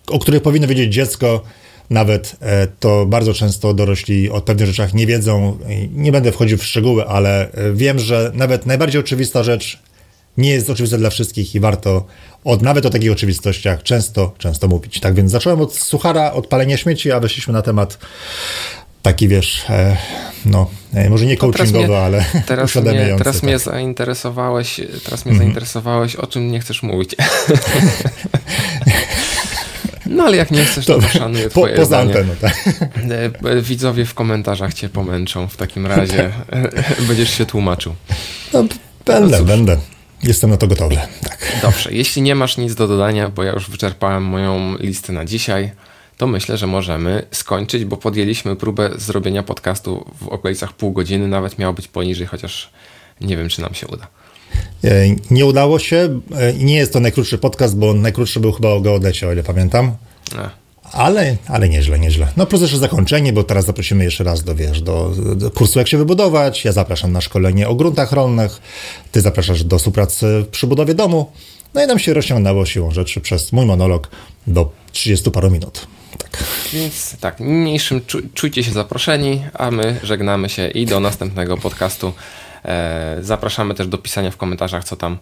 o 0.08 0.19
których 0.19 0.41
powinno 0.41 0.67
wiedzieć 0.67 0.93
dziecko, 0.93 1.43
nawet 1.89 2.36
e, 2.41 2.67
to 2.67 3.06
bardzo 3.06 3.34
często 3.34 3.73
dorośli 3.73 4.30
o 4.30 4.41
pewnych 4.41 4.67
rzeczach 4.67 4.93
nie 4.93 5.08
wiedzą. 5.08 5.58
Nie 5.93 6.12
będę 6.12 6.32
wchodził 6.32 6.58
w 6.58 6.63
szczegóły, 6.63 7.08
ale 7.08 7.52
e, 7.52 7.73
wiem, 7.73 7.99
że 7.99 8.32
nawet 8.34 8.65
najbardziej 8.65 9.02
oczywista 9.02 9.43
rzecz 9.43 9.80
nie 10.38 10.49
jest 10.49 10.69
oczywiste 10.69 10.97
dla 10.97 11.10
wszystkich 11.10 11.56
i 11.56 11.60
warto 11.60 12.06
od, 12.43 12.62
nawet 12.62 12.86
o 12.86 12.89
takich 12.89 13.12
oczywistościach 13.12 13.84
często, 13.84 14.34
często 14.38 14.67
mówić. 14.67 14.99
Tak 14.99 15.13
więc 15.13 15.32
zacząłem 15.32 15.62
od 15.62 15.75
suchara, 15.75 16.32
od 16.32 16.47
palenia 16.47 16.77
śmieci, 16.77 17.12
a 17.12 17.19
weszliśmy 17.19 17.53
na 17.53 17.62
temat 17.62 17.97
taki, 19.01 19.27
wiesz, 19.27 19.65
e, 19.69 19.97
no, 20.45 20.69
e, 20.93 21.10
może 21.10 21.25
nie 21.25 21.38
coachingowy, 21.38 21.88
mnie, 21.88 21.97
ale 21.97 22.25
teraz 22.47 22.75
mnie, 22.75 23.15
teraz 23.17 23.36
tak. 23.36 23.43
mnie 23.43 23.60
zainteresowałeś, 23.60 24.82
teraz 25.03 25.25
mnie 25.25 25.32
mm. 25.32 25.43
zainteresowałeś, 25.43 26.15
o 26.15 26.27
czym 26.27 26.51
nie 26.51 26.60
chcesz 26.60 26.84
mówić. 26.84 27.15
No 30.06 30.23
ale 30.23 30.38
jak 30.38 30.51
nie 30.51 30.65
chcesz, 30.65 30.86
to, 30.86 30.99
to 30.99 31.08
szanuję 31.08 31.49
twoje 31.49 31.73
po, 31.73 31.79
poza 31.79 31.86
zdanie. 31.86 32.13
Anteną, 32.13 32.36
tak. 32.41 32.69
E, 33.45 33.62
widzowie 33.62 34.06
w 34.06 34.13
komentarzach 34.13 34.73
cię 34.73 34.89
pomęczą 34.89 35.47
w 35.47 35.58
takim 35.58 35.86
razie. 35.86 36.32
Będziesz 37.08 37.38
się 37.38 37.45
tłumaczył. 37.45 37.95
No, 38.53 38.65
będę, 39.06 39.38
no 39.39 39.45
będę. 39.45 39.77
Jestem 40.23 40.49
na 40.49 40.57
to 40.57 40.67
gotowy. 40.67 40.95
Tak. 41.23 41.59
Dobrze, 41.62 41.89
jeśli 41.93 42.21
nie 42.21 42.36
masz 42.36 42.57
nic 42.57 42.75
do 42.75 42.88
dodania, 42.88 43.29
bo 43.29 43.43
ja 43.43 43.51
już 43.51 43.69
wyczerpałem 43.69 44.23
moją 44.23 44.77
listę 44.77 45.13
na 45.13 45.25
dzisiaj, 45.25 45.71
to 46.17 46.27
myślę, 46.27 46.57
że 46.57 46.67
możemy 46.67 47.25
skończyć, 47.31 47.86
bo 47.86 47.97
podjęliśmy 47.97 48.55
próbę 48.55 48.89
zrobienia 48.95 49.43
podcastu 49.43 50.05
w 50.21 50.27
okolicach 50.27 50.73
pół 50.73 50.91
godziny, 50.91 51.27
nawet 51.27 51.59
miało 51.59 51.73
być 51.73 51.88
poniżej, 51.88 52.27
chociaż 52.27 52.69
nie 53.21 53.38
wiem, 53.38 53.49
czy 53.49 53.62
nam 53.62 53.73
się 53.73 53.88
uda. 53.88 54.07
E, 54.83 54.89
nie 55.31 55.45
udało 55.45 55.79
się 55.79 56.19
e, 56.36 56.53
nie 56.53 56.75
jest 56.75 56.93
to 56.93 56.99
najkrótszy 56.99 57.38
podcast, 57.38 57.77
bo 57.77 57.93
najkrótszy 57.93 58.39
był 58.39 58.51
chyba 58.51 58.69
o 58.69 58.81
geodecie, 58.81 59.27
o 59.27 59.33
ile 59.33 59.43
pamiętam. 59.43 59.95
A. 60.38 60.62
Ale, 60.93 61.36
ale 61.47 61.69
nieźle, 61.69 61.99
nieźle. 61.99 62.27
No 62.38 62.45
plus 62.45 62.62
jeszcze 62.62 62.77
zakończenie, 62.77 63.34
bo 63.34 63.43
teraz 63.43 63.65
zaprosimy 63.65 64.03
jeszcze 64.03 64.23
raz 64.23 64.43
do, 64.43 64.56
wiesz, 64.56 64.82
do, 64.82 65.12
do, 65.36 65.51
kursu 65.51 65.79
jak 65.79 65.88
się 65.88 65.97
wybudować. 65.97 66.65
Ja 66.65 66.71
zapraszam 66.71 67.12
na 67.12 67.21
szkolenie 67.21 67.69
o 67.69 67.75
gruntach 67.75 68.12
rolnych. 68.12 68.62
Ty 69.12 69.21
zapraszasz 69.21 69.63
do 69.63 69.77
współpracy 69.77 70.45
przy 70.51 70.67
budowie 70.67 70.93
domu. 70.93 71.32
No 71.73 71.84
i 71.84 71.88
nam 71.88 71.99
się 71.99 72.13
rozciągnęło 72.13 72.65
siłą 72.65 72.91
rzeczy 72.91 73.21
przez 73.21 73.51
mój 73.51 73.65
monolog 73.65 74.08
do 74.47 74.71
30 74.91 75.32
paru 75.32 75.51
minut. 75.51 75.88
Tak. 76.17 76.43
Więc 76.73 77.17
tak, 77.19 77.39
niniejszym 77.39 78.01
czujcie 78.34 78.63
się 78.63 78.71
zaproszeni, 78.71 79.43
a 79.53 79.71
my 79.71 79.99
żegnamy 80.03 80.49
się 80.49 80.67
i 80.67 80.86
do 80.86 80.99
następnego 80.99 81.58
podcastu. 81.58 82.13
E, 82.65 83.17
zapraszamy 83.21 83.73
też 83.73 83.88
do 83.88 83.97
pisania 83.97 84.32
w 84.32 84.38
komentarzach, 84.38 84.84
co 84.84 84.95
tam, 84.95 85.17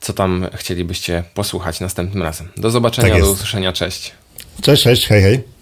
co 0.00 0.12
tam 0.12 0.46
chcielibyście 0.54 1.24
posłuchać 1.34 1.80
następnym 1.80 2.22
razem. 2.22 2.48
Do 2.56 2.70
zobaczenia, 2.70 3.12
tak 3.12 3.22
do 3.22 3.30
usłyszenia, 3.30 3.72
cześć. 3.72 4.12
Cześć, 4.62 4.82
cześć, 4.82 5.06
hej, 5.06 5.22
hej. 5.22 5.59